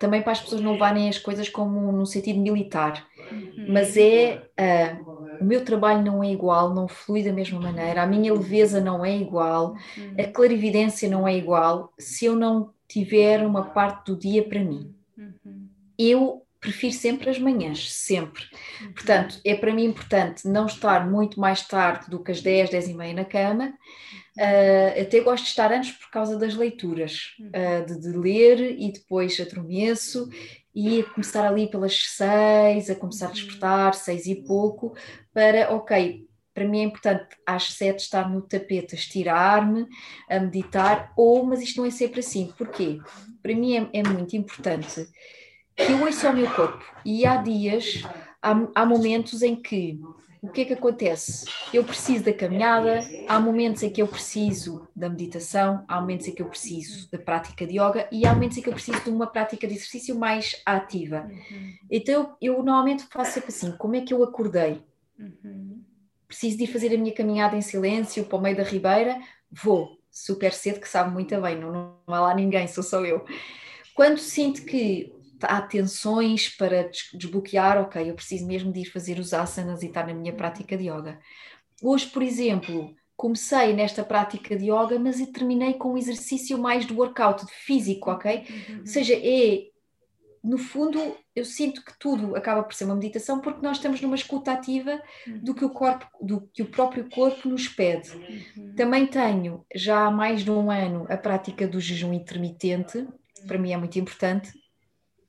[0.01, 3.67] também para as pessoas não levarem as coisas como no sentido militar, uhum.
[3.69, 8.07] mas é uh, o meu trabalho não é igual, não flui da mesma maneira, a
[8.07, 10.15] minha leveza não é igual, uhum.
[10.19, 14.91] a clarividência não é igual se eu não tiver uma parte do dia para mim.
[15.15, 15.67] Uhum.
[15.99, 18.43] Eu prefiro sempre as manhãs, sempre.
[18.93, 22.89] Portanto, é para mim importante não estar muito mais tarde do que as 10, 10
[22.89, 23.73] e meia na cama,
[24.37, 28.89] Uh, até gosto de estar antes por causa das leituras, uh, de, de, ler e
[28.89, 30.29] depois adormeço
[30.73, 33.33] e começar ali pelas seis, a começar a uhum.
[33.33, 34.95] despertar, seis e pouco,
[35.33, 39.85] para, ok, para mim é importante às sete estar no tapete a estirar-me,
[40.29, 42.99] a meditar, ou, mas isto não é sempre assim, porquê?
[43.41, 45.09] Para mim é, é muito importante
[45.75, 48.03] que eu ouço o meu corpo e há dias,
[48.41, 49.99] há, há momentos em que
[50.41, 51.45] o que é que acontece?
[51.71, 56.33] Eu preciso da caminhada, há momentos em que eu preciso da meditação, há momentos em
[56.33, 59.11] que eu preciso da prática de yoga e há momentos em que eu preciso de
[59.11, 61.29] uma prática de exercício mais ativa.
[61.29, 61.73] Uhum.
[61.91, 64.81] Então eu, eu, normalmente faço sempre assim: como é que eu acordei?
[65.19, 65.83] Uhum.
[66.27, 69.21] Preciso de ir fazer a minha caminhada em silêncio para o meio da ribeira?
[69.51, 73.23] Vou, super cedo, que sabe muito bem, não, não há lá ninguém, sou só eu.
[73.93, 75.13] Quando sinto que
[75.43, 80.07] há tensões para desbloquear, ok, eu preciso mesmo de ir fazer os asanas e estar
[80.07, 81.19] na minha prática de yoga.
[81.81, 86.93] Hoje, por exemplo, comecei nesta prática de yoga, mas terminei com um exercício mais de
[86.93, 88.45] workout, de físico, ok?
[88.69, 88.79] Uhum.
[88.79, 89.67] Ou seja, é,
[90.43, 90.99] no fundo,
[91.35, 94.99] eu sinto que tudo acaba por ser uma meditação porque nós estamos numa escuta ativa
[95.27, 95.37] uhum.
[95.39, 98.09] do que o corpo, do que o próprio corpo nos pede.
[98.57, 98.73] Uhum.
[98.75, 103.07] Também tenho, já há mais de um ano, a prática do jejum intermitente,
[103.45, 104.51] para mim é muito importante,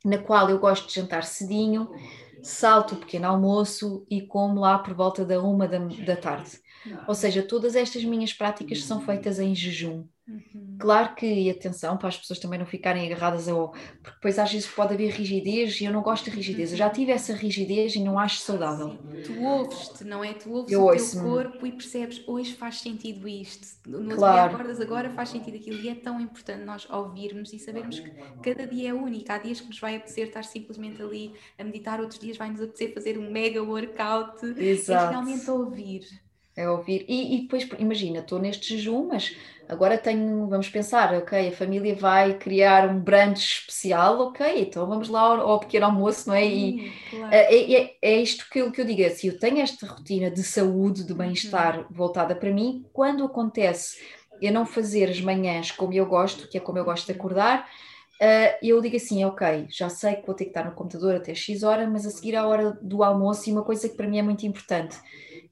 [0.05, 1.90] na qual eu gosto de jantar cedinho,
[2.42, 6.59] salto o pequeno almoço e como lá por volta da uma da, da tarde.
[7.07, 10.07] Ou seja, todas estas minhas práticas são feitas em jejum.
[10.26, 10.76] Uhum.
[10.78, 13.70] Claro que, e atenção, para as pessoas também não ficarem agarradas ao.
[13.70, 16.70] Porque depois às vezes pode haver rigidez e eu não gosto de rigidez.
[16.70, 18.90] Eu já tive essa rigidez e não acho saudável.
[18.90, 19.22] Sim.
[19.22, 20.34] Tu ouves-te, não é?
[20.34, 23.66] Tu ouves eu o teu corpo e percebes, hoje faz sentido isto.
[23.86, 24.54] No claro.
[24.54, 25.78] acordas agora, faz sentido aquilo.
[25.78, 28.10] E é tão importante nós ouvirmos e sabermos que
[28.40, 29.30] cada dia é único.
[29.30, 32.60] Há dias que nos vai apetecer estar simplesmente ali a meditar, outros dias vai nos
[32.60, 34.44] apetecer fazer um mega workout.
[34.56, 35.06] Exato.
[35.06, 36.02] É realmente ouvir.
[36.62, 37.04] É ouvir.
[37.08, 39.36] E, e depois, imagina, estou neste jejum, mas
[39.68, 45.08] agora tenho, vamos pensar, ok, a família vai criar um brunch especial, ok, então vamos
[45.08, 46.44] lá ao, ao pequeno almoço, não é?
[46.46, 47.34] E claro.
[47.34, 50.30] é, é, é, isto que eu, que eu digo, é, se eu tenho esta rotina
[50.30, 51.84] de saúde, de bem-estar uhum.
[51.90, 53.98] voltada para mim, quando acontece
[54.40, 57.68] eu não fazer as manhãs como eu gosto, que é como eu gosto de acordar,
[58.22, 61.34] Uh, eu digo assim, ok, já sei que vou ter que estar no computador até
[61.34, 64.16] X hora, mas a seguir à hora do almoço, e uma coisa que para mim
[64.16, 64.96] é muito importante,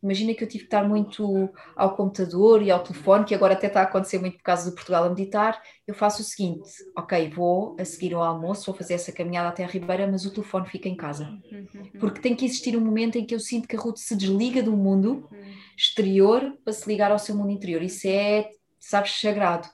[0.03, 3.67] Imagina que eu tive que estar muito ao computador e ao telefone, que agora até
[3.67, 5.61] está a acontecer muito por causa de Portugal a meditar.
[5.87, 9.63] Eu faço o seguinte: ok, vou a seguir ao almoço, vou fazer essa caminhada até
[9.63, 11.29] a Ribeira, mas o telefone fica em casa.
[11.99, 14.63] Porque tem que existir um momento em que eu sinto que a Ruth se desliga
[14.63, 15.29] do mundo
[15.77, 17.83] exterior para se ligar ao seu mundo interior.
[17.83, 18.49] Isso é,
[18.79, 19.69] sabes, sagrado.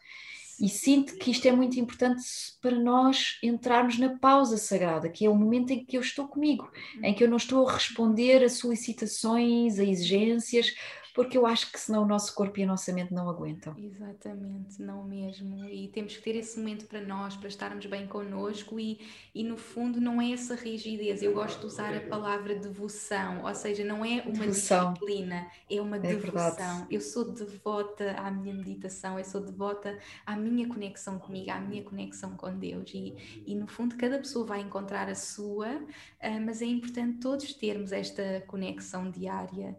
[0.61, 2.23] E sinto que isto é muito importante
[2.63, 6.71] para nós entrarmos na pausa sagrada, que é o momento em que eu estou comigo,
[7.03, 10.75] em que eu não estou a responder a solicitações, a exigências,
[11.17, 13.75] porque eu acho que senão o nosso corpo e a nossa mente não aguentam.
[13.79, 15.64] Exatamente, não mesmo.
[15.64, 19.01] E temos que ter esse momento para nós, para estarmos bem connosco e,
[19.35, 21.23] e no fundo não é essa rigidez.
[21.23, 24.93] Eu gosto de usar a palavra devoção, ou seja, não é uma devoção.
[24.93, 26.51] disciplina, é uma é devoção.
[26.51, 26.87] Verdade.
[26.91, 31.83] Eu sou devota à minha meditação, eu sou devota à minha conexão comigo, à minha
[31.83, 32.91] conexão com Deus.
[32.93, 35.83] E, e no fundo cada pessoa vai encontrar a sua,
[36.21, 39.75] ah, mas é importante todos termos esta conexão diária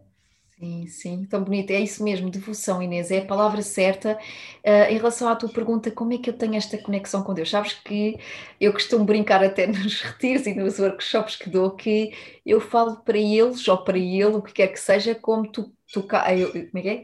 [0.59, 1.69] Sim, sim, tão bonito.
[1.69, 4.17] É isso mesmo, devoção, Inês, é a palavra certa.
[4.65, 7.49] Uh, em relação à tua pergunta, como é que eu tenho esta conexão com Deus?
[7.49, 8.17] Sabes que
[8.59, 12.11] eu costumo brincar até nos retiros e nos workshops que dou, que
[12.43, 16.01] eu falo para eles ou para ele, o que quer que seja, como tu, tu
[16.01, 17.03] cá, eu, como é que é?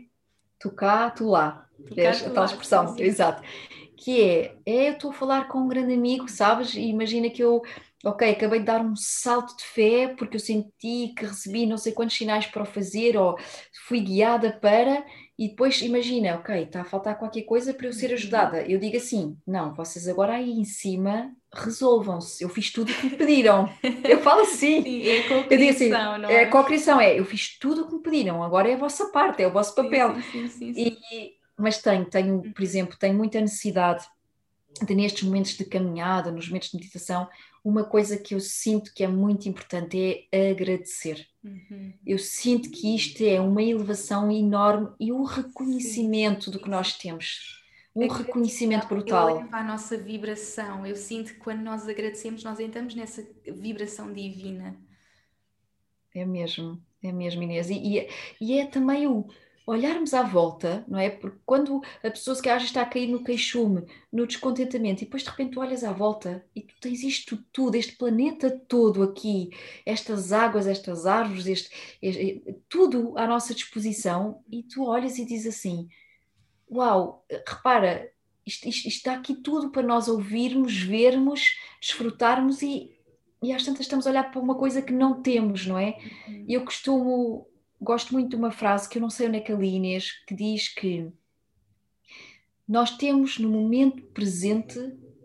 [0.59, 1.69] Tu cá, tu lá.
[1.87, 3.03] Tu é a tal expressão, sim.
[3.03, 3.43] exato.
[3.95, 6.73] Que é, é, eu estou a falar com um grande amigo, sabes?
[6.73, 7.61] E imagina que eu
[8.03, 11.93] ok, acabei de dar um salto de fé porque eu senti que recebi não sei
[11.93, 13.37] quantos sinais para o fazer ou
[13.87, 15.05] fui guiada para,
[15.39, 18.13] e depois imagina, ok, está a faltar qualquer coisa para eu ser uhum.
[18.13, 18.61] ajudada.
[18.61, 23.05] Eu digo assim: não, vocês agora aí em cima resolvam-se, eu fiz tudo o que
[23.05, 23.69] me pediram.
[24.03, 24.81] Eu falo assim.
[24.81, 26.33] Sim, é digo assim, não é?
[26.33, 29.11] É a cocriação, é, eu fiz tudo o que me pediram, agora é a vossa
[29.11, 30.15] parte, é o vosso papel.
[30.31, 32.63] Sim, sim, sim, e, mas tenho, tenho, por uhum.
[32.63, 34.03] exemplo, tenho muita necessidade
[34.81, 37.27] de nestes momentos de caminhada, nos momentos de meditação,
[37.63, 41.25] uma coisa que eu sinto que é muito importante é agradecer.
[41.43, 41.93] Uhum.
[42.05, 46.97] Eu sinto que isto é uma elevação enorme e um reconhecimento sim, do que nós
[46.97, 47.61] temos.
[47.95, 49.29] Um reconhecimento brutal.
[49.29, 50.85] Eleva a nossa vibração.
[50.85, 54.75] Eu sinto que quando nós agradecemos, nós entramos nessa vibração divina.
[56.13, 57.69] É mesmo, é mesmo, Inês.
[57.69, 58.09] E, e, é,
[58.41, 59.27] e é também o,
[59.65, 61.09] olharmos à volta, não é?
[61.09, 65.23] Porque quando a pessoa se calhar está a cair no queixume, no descontentamento, e depois
[65.23, 69.49] de repente tu olhas à volta e tu tens isto tudo, este planeta todo aqui,
[69.85, 71.69] estas águas, estas árvores, este,
[72.01, 75.87] este tudo à nossa disposição, e tu olhas e dizes assim:
[76.69, 78.11] Uau, repara,
[78.45, 82.91] isto, isto, isto está aqui tudo para nós ouvirmos, vermos, desfrutarmos e.
[83.41, 85.97] E às tantas estamos a olhar para uma coisa que não temos, não é?
[86.29, 86.45] Uhum.
[86.47, 87.45] Eu costumo
[87.83, 90.11] gosto muito de uma frase que eu não sei onde é que a li, Inês,
[90.25, 91.11] que diz que
[92.67, 94.79] nós temos no momento presente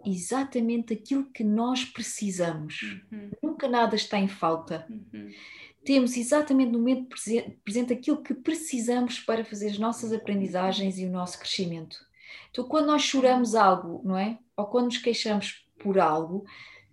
[0.05, 3.01] exatamente aquilo que nós precisamos.
[3.13, 3.31] Uhum.
[3.43, 4.87] Nunca nada está em falta.
[4.89, 5.31] Uhum.
[5.85, 7.15] Temos exatamente no momento
[7.65, 11.97] presente aquilo que precisamos para fazer as nossas aprendizagens e o nosso crescimento.
[12.51, 14.39] Então, quando nós choramos algo, não é?
[14.57, 16.45] Ou quando nos queixamos por algo,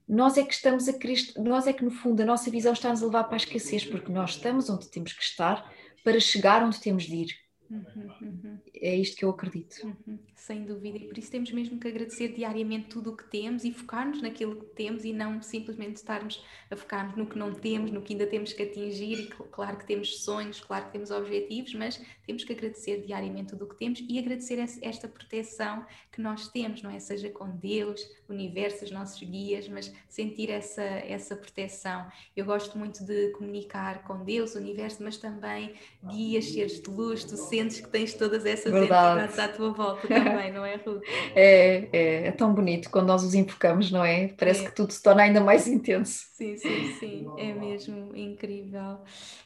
[0.08, 3.02] nós é que estamos a querer, nós é que no fundo a nossa visão está-nos
[3.02, 5.70] a levar para a escassez, porque nós estamos onde temos que estar
[6.04, 7.45] para chegar onde temos de ir.
[7.70, 7.84] Uhum,
[8.22, 8.58] uhum.
[8.74, 9.76] É isto que eu acredito.
[9.84, 13.64] Uhum, sem dúvida, e por isso temos mesmo que agradecer diariamente tudo o que temos
[13.64, 17.92] e focar-nos naquilo que temos e não simplesmente estarmos a focar-nos no que não temos,
[17.92, 19.20] no que ainda temos que atingir.
[19.20, 23.66] E claro que temos sonhos, claro que temos objetivos, mas temos que agradecer diariamente tudo
[23.66, 27.00] o que temos e agradecer esta proteção que nós temos, não é?
[27.00, 32.08] Seja com Deus, o universo, os nossos guias, mas sentir essa, essa proteção.
[32.36, 37.24] Eu gosto muito de comunicar com Deus, o universo, mas também guias, seres de luz,
[37.24, 39.24] tu sentes que tens todas essas Verdade.
[39.24, 41.02] entidades à tua volta também, não é, Ruth?
[41.36, 44.30] É, é, é, tão bonito quando nós os invocamos, não é?
[44.30, 44.70] Parece é.
[44.70, 46.26] que tudo se torna ainda mais intenso.
[46.34, 49.00] Sim, sim, sim, é mesmo incrível.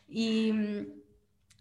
[0.07, 0.98] E hum,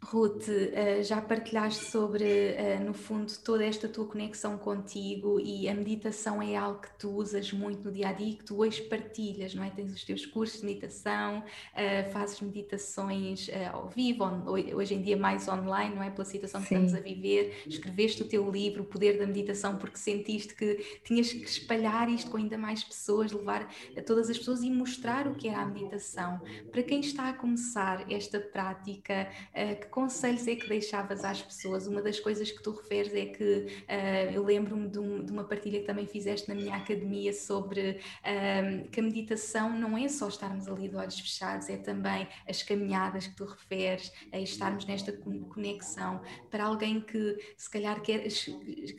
[0.00, 5.74] Ruth, eh, já partilhaste sobre, eh, no fundo, toda esta tua conexão contigo e a
[5.74, 8.80] meditação é algo que tu usas muito no dia a dia e que tu hoje
[8.82, 9.70] partilhas, não é?
[9.70, 11.42] Tens os teus cursos de meditação,
[11.74, 14.24] eh, fazes meditações ao vivo,
[14.74, 16.10] hoje em dia mais online, não é?
[16.10, 16.76] Pela situação que Sim.
[16.76, 17.64] estamos a viver.
[17.66, 22.30] Escreveste o teu livro, O Poder da Meditação, porque sentiste que tinhas que espalhar isto
[22.30, 25.66] com ainda mais pessoas, levar a todas as pessoas e mostrar o que era a
[25.66, 26.40] meditação.
[26.70, 31.86] Para quem está a começar esta prática, que que conselhos é que deixavas às pessoas?
[31.86, 35.44] Uma das coisas que tu referes é que uh, eu lembro-me de, um, de, uma
[35.44, 40.28] partilha que também fizeste na minha academia sobre uh, que a meditação não é só
[40.28, 45.12] estarmos ali de olhos fechados, é também as caminhadas que tu referes, é estarmos nesta
[45.12, 46.20] conexão.
[46.50, 48.28] Para alguém que se calhar quer,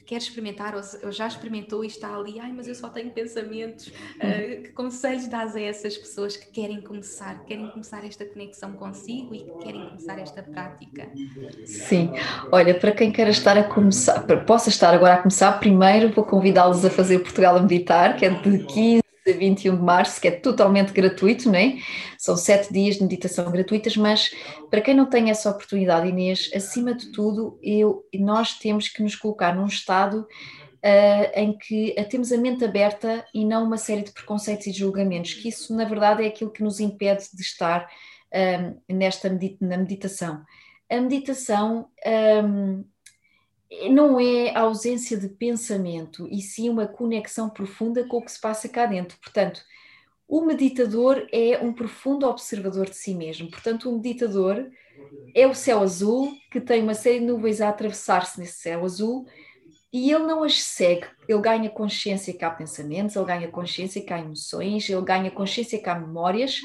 [0.05, 3.87] quer experimentar ou, já experimentou e está ali, ai, mas eu só tenho pensamentos.
[3.87, 9.35] Uh, que conselhos dás a essas pessoas que querem começar, querem começar esta conexão consigo
[9.35, 10.78] e que querem começar esta prática?
[10.79, 11.09] Prática.
[11.65, 12.11] Sim,
[12.51, 16.85] olha, para quem quer estar a começar, possa estar agora a começar, primeiro vou convidá-los
[16.85, 20.31] a fazer Portugal a Meditar, que é de 15 a 21 de março, que é
[20.31, 21.77] totalmente gratuito, não é?
[22.17, 24.31] São sete dias de meditação gratuitas, mas
[24.69, 29.15] para quem não tem essa oportunidade, Inês, acima de tudo, eu, nós temos que nos
[29.15, 30.27] colocar num estado
[30.81, 35.33] Uh, em que temos a mente aberta e não uma série de preconceitos e julgamentos,
[35.33, 39.75] que isso na verdade é aquilo que nos impede de estar uh, nesta medita na
[39.75, 40.41] meditação
[40.89, 41.89] a meditação
[42.43, 42.83] um,
[43.91, 48.41] não é a ausência de pensamento, e sim uma conexão profunda com o que se
[48.41, 49.17] passa cá dentro.
[49.19, 49.61] Portanto,
[50.27, 53.49] o meditador é um profundo observador de si mesmo.
[53.49, 54.67] Portanto, o meditador
[55.35, 59.25] é o céu azul que tem uma série de nuvens a atravessar-se nesse céu azul
[59.91, 61.07] e ele não as segue.
[61.27, 65.79] Ele ganha consciência que há pensamentos, ele ganha consciência que há emoções, ele ganha consciência
[65.79, 66.61] que há memórias,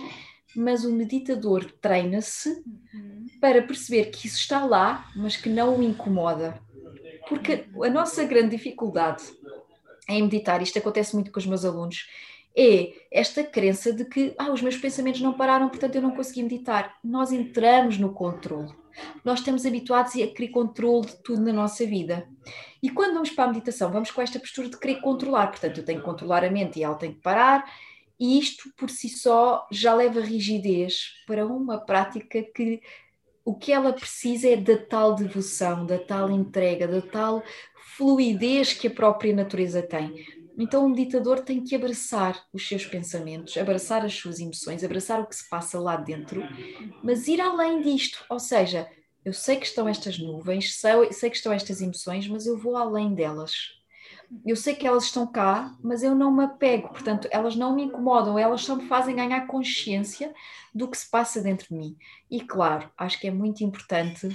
[0.54, 2.62] mas o meditador treina-se
[2.94, 3.26] uhum.
[3.40, 6.60] para perceber que isso está lá, mas que não o incomoda.
[7.28, 9.24] Porque a nossa grande dificuldade
[10.08, 12.06] em meditar, isto acontece muito com os meus alunos,
[12.56, 16.42] é esta crença de que ah, os meus pensamentos não pararam, portanto eu não consegui
[16.42, 16.98] meditar.
[17.02, 18.72] Nós entramos no controle.
[19.24, 22.28] Nós estamos habituados a querer controle de tudo na nossa vida.
[22.80, 25.48] E quando vamos para a meditação, vamos com esta postura de querer controlar.
[25.48, 27.64] Portanto, eu tenho que controlar a mente e ela tem que parar.
[28.18, 32.80] E isto por si só já leva rigidez para uma prática que
[33.44, 37.42] o que ela precisa é da tal devoção, da tal entrega, da tal
[37.96, 40.24] fluidez que a própria natureza tem.
[40.56, 45.26] Então, o meditador tem que abraçar os seus pensamentos, abraçar as suas emoções, abraçar o
[45.26, 46.42] que se passa lá dentro,
[47.02, 48.24] mas ir além disto.
[48.30, 48.88] Ou seja,
[49.24, 52.76] eu sei que estão estas nuvens, sei, sei que estão estas emoções, mas eu vou
[52.76, 53.83] além delas.
[54.44, 57.84] Eu sei que elas estão cá, mas eu não me apego, portanto, elas não me
[57.84, 60.34] incomodam, elas só me fazem ganhar consciência
[60.74, 61.96] do que se passa dentro de mim.
[62.30, 64.28] E claro, acho que é muito importante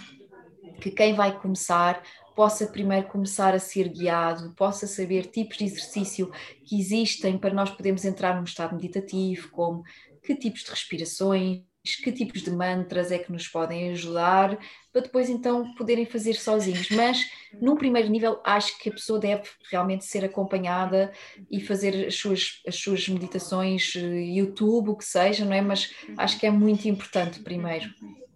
[0.81, 2.01] que quem vai começar
[2.35, 6.31] possa primeiro começar a ser guiado, possa saber tipos de exercício
[6.63, 9.83] que existem para nós podermos entrar num estado meditativo, como
[10.23, 11.63] que tipos de respirações,
[11.95, 14.57] que tipos de mantras é que nos podem ajudar,
[14.91, 16.89] para depois então poderem fazer sozinhos.
[16.89, 17.29] Mas
[17.61, 21.11] num primeiro nível acho que a pessoa deve realmente ser acompanhada
[21.49, 25.61] e fazer as suas, as suas meditações, eh, YouTube, o que seja, não é?
[25.61, 27.89] Mas acho que é muito importante primeiro.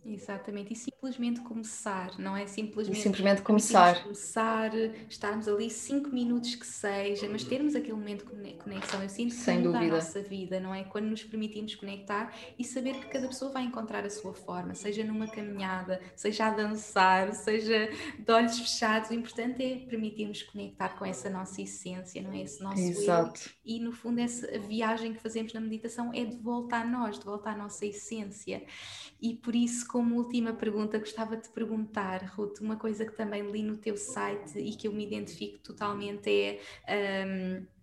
[0.05, 4.03] Exatamente, e simplesmente começar, não é simplesmente, simplesmente começar.
[4.03, 4.71] começar,
[5.09, 9.01] estarmos ali cinco minutos que seja, mas termos aquele momento de conexão.
[9.01, 9.93] Eu sinto que Sem muda dúvida.
[9.93, 10.83] a nossa vida, não é?
[10.83, 15.05] Quando nos permitimos conectar e saber que cada pessoa vai encontrar a sua forma, seja
[15.05, 17.89] numa caminhada, seja a dançar, seja
[18.19, 19.09] de olhos fechados.
[19.09, 22.41] O importante é permitirmos conectar com essa nossa essência, não é?
[22.41, 23.41] Esse nosso Exato.
[23.45, 23.51] eu.
[23.65, 27.23] E no fundo, essa viagem que fazemos na meditação é de volta a nós, de
[27.23, 28.65] volta à nossa essência.
[29.21, 33.61] E por isso, como última pergunta, gostava de perguntar, Ruth, uma coisa que também li
[33.61, 37.27] no teu site e que eu me identifico totalmente é.
[37.27, 37.82] Um,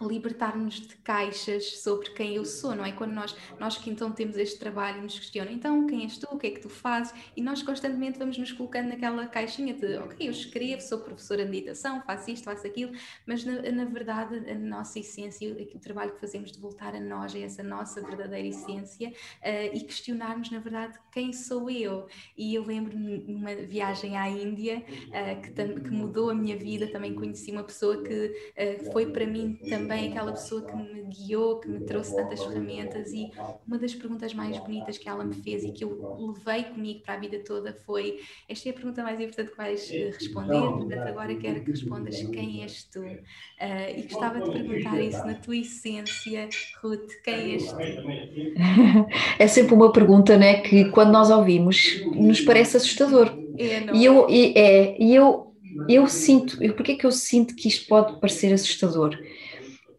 [0.00, 2.92] libertar-nos de caixas sobre quem eu sou, não é?
[2.92, 6.38] Quando nós, nós que então temos este trabalho nos questionam, então quem és tu, o
[6.38, 7.12] que é que tu fazes?
[7.36, 11.50] E nós constantemente vamos nos colocando naquela caixinha de, ok, eu escrevo, sou professora de
[11.50, 12.92] meditação, faço isto, faço aquilo,
[13.26, 17.34] mas na, na verdade a nossa essência, o trabalho que fazemos de voltar a nós,
[17.34, 22.06] a essa nossa verdadeira essência uh, e questionarmos, na verdade, quem sou eu?
[22.36, 27.14] E eu lembro-me numa viagem à Índia uh, que, que, mudou a minha vida, também
[27.14, 31.58] conheci uma pessoa que uh, foi para mim também também aquela pessoa que me guiou,
[31.58, 33.28] que me trouxe tantas ferramentas e
[33.66, 37.14] uma das perguntas mais bonitas que ela me fez e que eu levei comigo para
[37.14, 41.08] a vida toda foi esta é a pergunta mais importante que vais eh, responder, portanto
[41.08, 45.56] agora quero que respondas quem és tu uh, e gostava de perguntar isso na tua
[45.56, 46.48] essência,
[46.80, 47.78] Ruth, quem és tu?
[49.38, 53.32] É sempre uma pergunta né, que quando nós ouvimos nos parece assustador.
[53.58, 54.32] É, e eu, é?
[54.32, 55.50] e, é, e eu
[55.88, 59.16] eu sinto, porque é que eu sinto que isto pode parecer assustador?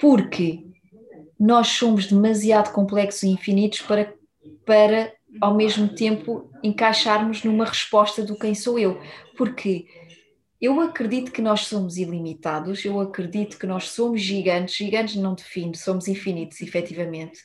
[0.02, 0.66] Porque
[1.40, 4.12] nós somos demasiado complexos e infinitos para,
[4.66, 9.00] para ao mesmo tempo encaixarmos numa resposta do quem sou eu.
[9.38, 9.86] Porque
[10.60, 15.78] eu acredito que nós somos ilimitados, eu acredito que nós somos gigantes, gigantes não define,
[15.78, 17.40] somos infinitos, efetivamente.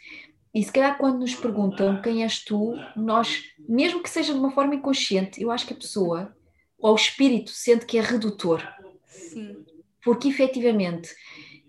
[0.54, 4.50] E se calhar quando nos perguntam quem és tu, nós, mesmo que seja de uma
[4.50, 6.34] forma inconsciente, eu acho que a pessoa
[6.78, 8.66] ou o espírito sente que é redutor.
[9.06, 9.64] Sim.
[10.02, 11.10] Porque efetivamente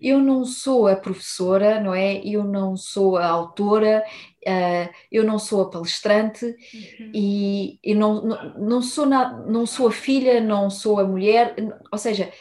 [0.00, 2.18] eu não sou a professora, não é?
[2.24, 4.04] Eu não sou a autora,
[4.46, 7.10] uh, eu não sou a palestrante uhum.
[7.14, 11.54] e, e não, não, não, sou na, não sou a filha, não sou a mulher,
[11.90, 12.32] ou seja,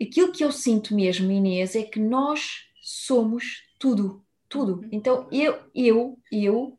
[0.00, 4.74] aquilo que eu sinto mesmo, Inês, é que nós somos tudo, tudo.
[4.74, 4.88] Uhum.
[4.92, 6.78] Então eu, eu, eu,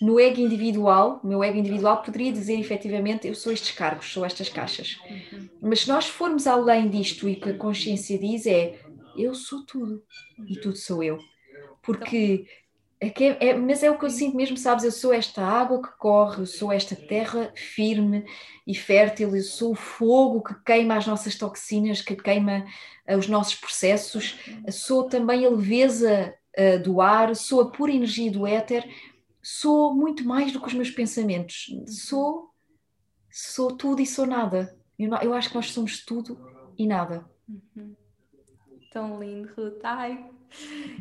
[0.00, 4.48] no ego individual, meu ego individual poderia dizer efetivamente eu sou estes cargos, sou estas
[4.48, 4.98] caixas.
[5.08, 5.48] Uhum.
[5.62, 8.80] Mas se nós formos além disto e que a consciência diz é
[9.18, 10.02] eu sou tudo
[10.46, 11.18] e tudo sou eu.
[11.82, 12.46] Porque
[12.98, 14.84] é que é, é, mas é o que eu sinto mesmo, sabes?
[14.84, 18.24] Eu sou esta água que corre, eu sou esta terra firme
[18.66, 22.64] e fértil, eu sou o fogo que queima as nossas toxinas, que queima
[23.08, 24.38] uh, os nossos processos,
[24.72, 28.88] sou também a leveza uh, do ar, sou a pura energia do éter,
[29.42, 32.48] sou muito mais do que os meus pensamentos, sou,
[33.30, 34.74] sou tudo e sou nada.
[34.98, 36.38] Eu, eu acho que nós somos tudo
[36.78, 37.28] e nada.
[37.46, 37.94] Uhum
[38.90, 39.80] tão lindo, Ruth.
[39.82, 40.24] Ai,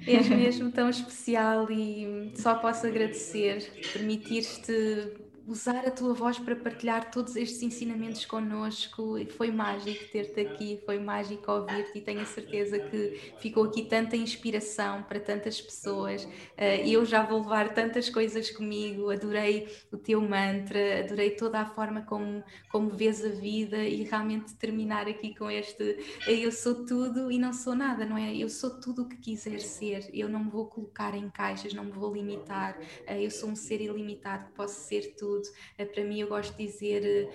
[0.07, 7.11] és mesmo tão especial e só posso agradecer, permitir-te usar a tua voz para partilhar
[7.11, 9.15] todos estes ensinamentos connosco.
[9.37, 14.15] Foi mágico ter-te aqui, foi mágico ouvir-te e tenho a certeza que ficou aqui tanta
[14.15, 16.27] inspiração para tantas pessoas.
[16.57, 21.65] Eh, eu já vou levar tantas coisas comigo, adorei o teu mantra, adorei toda a
[21.65, 27.31] forma como, como vês a vida e realmente terminar aqui com este eu sou tudo
[27.31, 28.35] e não sou nada, não é?
[28.35, 31.85] Eu sou tudo o que quiser ser, eu não me vou colocar em caixas, não
[31.85, 35.34] me vou limitar, eh, eu sou um ser ilimitado que posso ser tudo.
[35.77, 37.29] Eh, para mim, eu gosto de dizer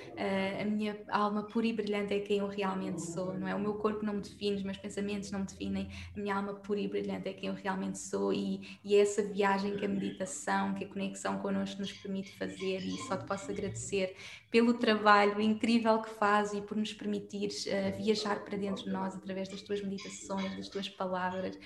[0.61, 3.55] a minha alma pura e brilhante é quem eu realmente sou, não é?
[3.55, 6.55] O meu corpo não me define, os meus pensamentos não me definem, a minha alma
[6.55, 9.88] pura e brilhante é quem eu realmente sou e, e é essa viagem que a
[9.88, 14.14] meditação, que a conexão connosco nos permite fazer e só te posso agradecer
[14.51, 19.14] pelo trabalho incrível que faz e por nos permitires uh, viajar para dentro de nós
[19.14, 21.59] através das tuas meditações, das tuas palavras.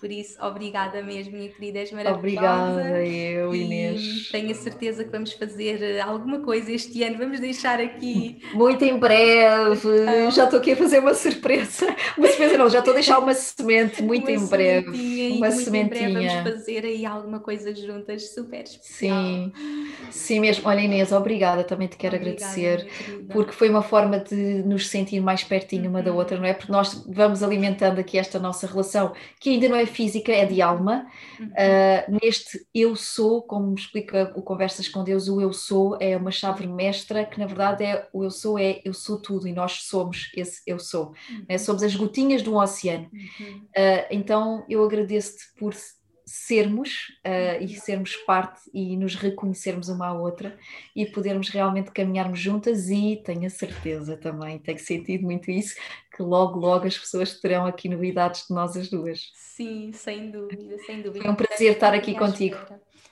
[0.00, 2.70] Por isso, obrigada mesmo, minha querida, és maravilhosa.
[2.70, 4.28] Obrigada, eu, Inês.
[4.30, 8.40] tenho a certeza que vamos fazer eh, alguma coisa este ano, vamos deixar aqui.
[8.54, 10.30] Muito em breve, então...
[10.30, 11.86] já estou aqui a fazer uma surpresa.
[12.16, 15.32] Uma surpresa, não, já estou a deixar uma semente, muito uma em breve.
[15.36, 16.08] Uma muito sementinha.
[16.08, 19.16] Em breve vamos fazer aí alguma coisa juntas, super especial.
[19.24, 19.52] Sim,
[20.10, 20.68] sim mesmo.
[20.68, 22.86] Olha, Inês, obrigada, também te quero obrigada, agradecer,
[23.32, 26.18] porque foi uma forma de nos sentir mais pertinho uma da uhum.
[26.18, 26.52] outra, não é?
[26.52, 30.62] Porque nós vamos alimentando aqui esta nossa relação, que ainda não é física, é de
[30.62, 31.06] alma.
[31.40, 36.30] Uh, neste eu sou, como explica o Conversas com Deus, o eu sou é uma
[36.30, 39.82] chave mestra que na verdade é o eu sou é eu sou tudo e nós
[39.82, 41.12] somos esse eu sou.
[41.48, 41.54] Né?
[41.54, 41.58] Uhum.
[41.58, 43.08] Somos as gotinhas de um oceano.
[43.12, 43.56] Uhum.
[43.56, 45.74] Uh, então eu agradeço-te por
[46.28, 50.56] sermos uh, e sermos parte e nos reconhecermos uma à outra
[50.94, 55.74] e podermos realmente caminharmos juntas e tenho a certeza também, tenho sentido muito isso,
[56.14, 59.30] que logo, logo as pessoas terão aqui novidades de nós as duas.
[59.34, 61.22] Sim, sem dúvida, sem dúvida.
[61.22, 62.56] Foi um prazer estar aqui contigo.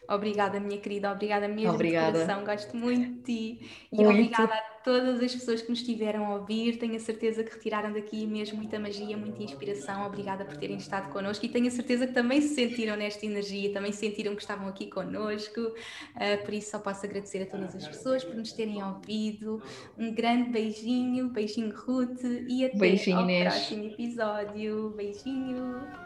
[0.09, 2.19] Obrigada, minha querida, obrigada mesmo obrigada.
[2.19, 4.11] de coração, gosto muito de ti e muito.
[4.11, 7.93] obrigada a todas as pessoas que nos estiveram a ouvir, tenho a certeza que retiraram
[7.93, 12.07] daqui mesmo muita magia, muita inspiração, obrigada por terem estado connosco e tenho a certeza
[12.07, 16.71] que também se sentiram nesta energia, também sentiram que estavam aqui connosco, uh, por isso
[16.71, 19.61] só posso agradecer a todas as pessoas por nos terem ouvido,
[19.99, 23.53] um grande beijinho, beijinho Ruth e até beijinho, ao Inês.
[23.53, 26.06] próximo episódio, beijinho!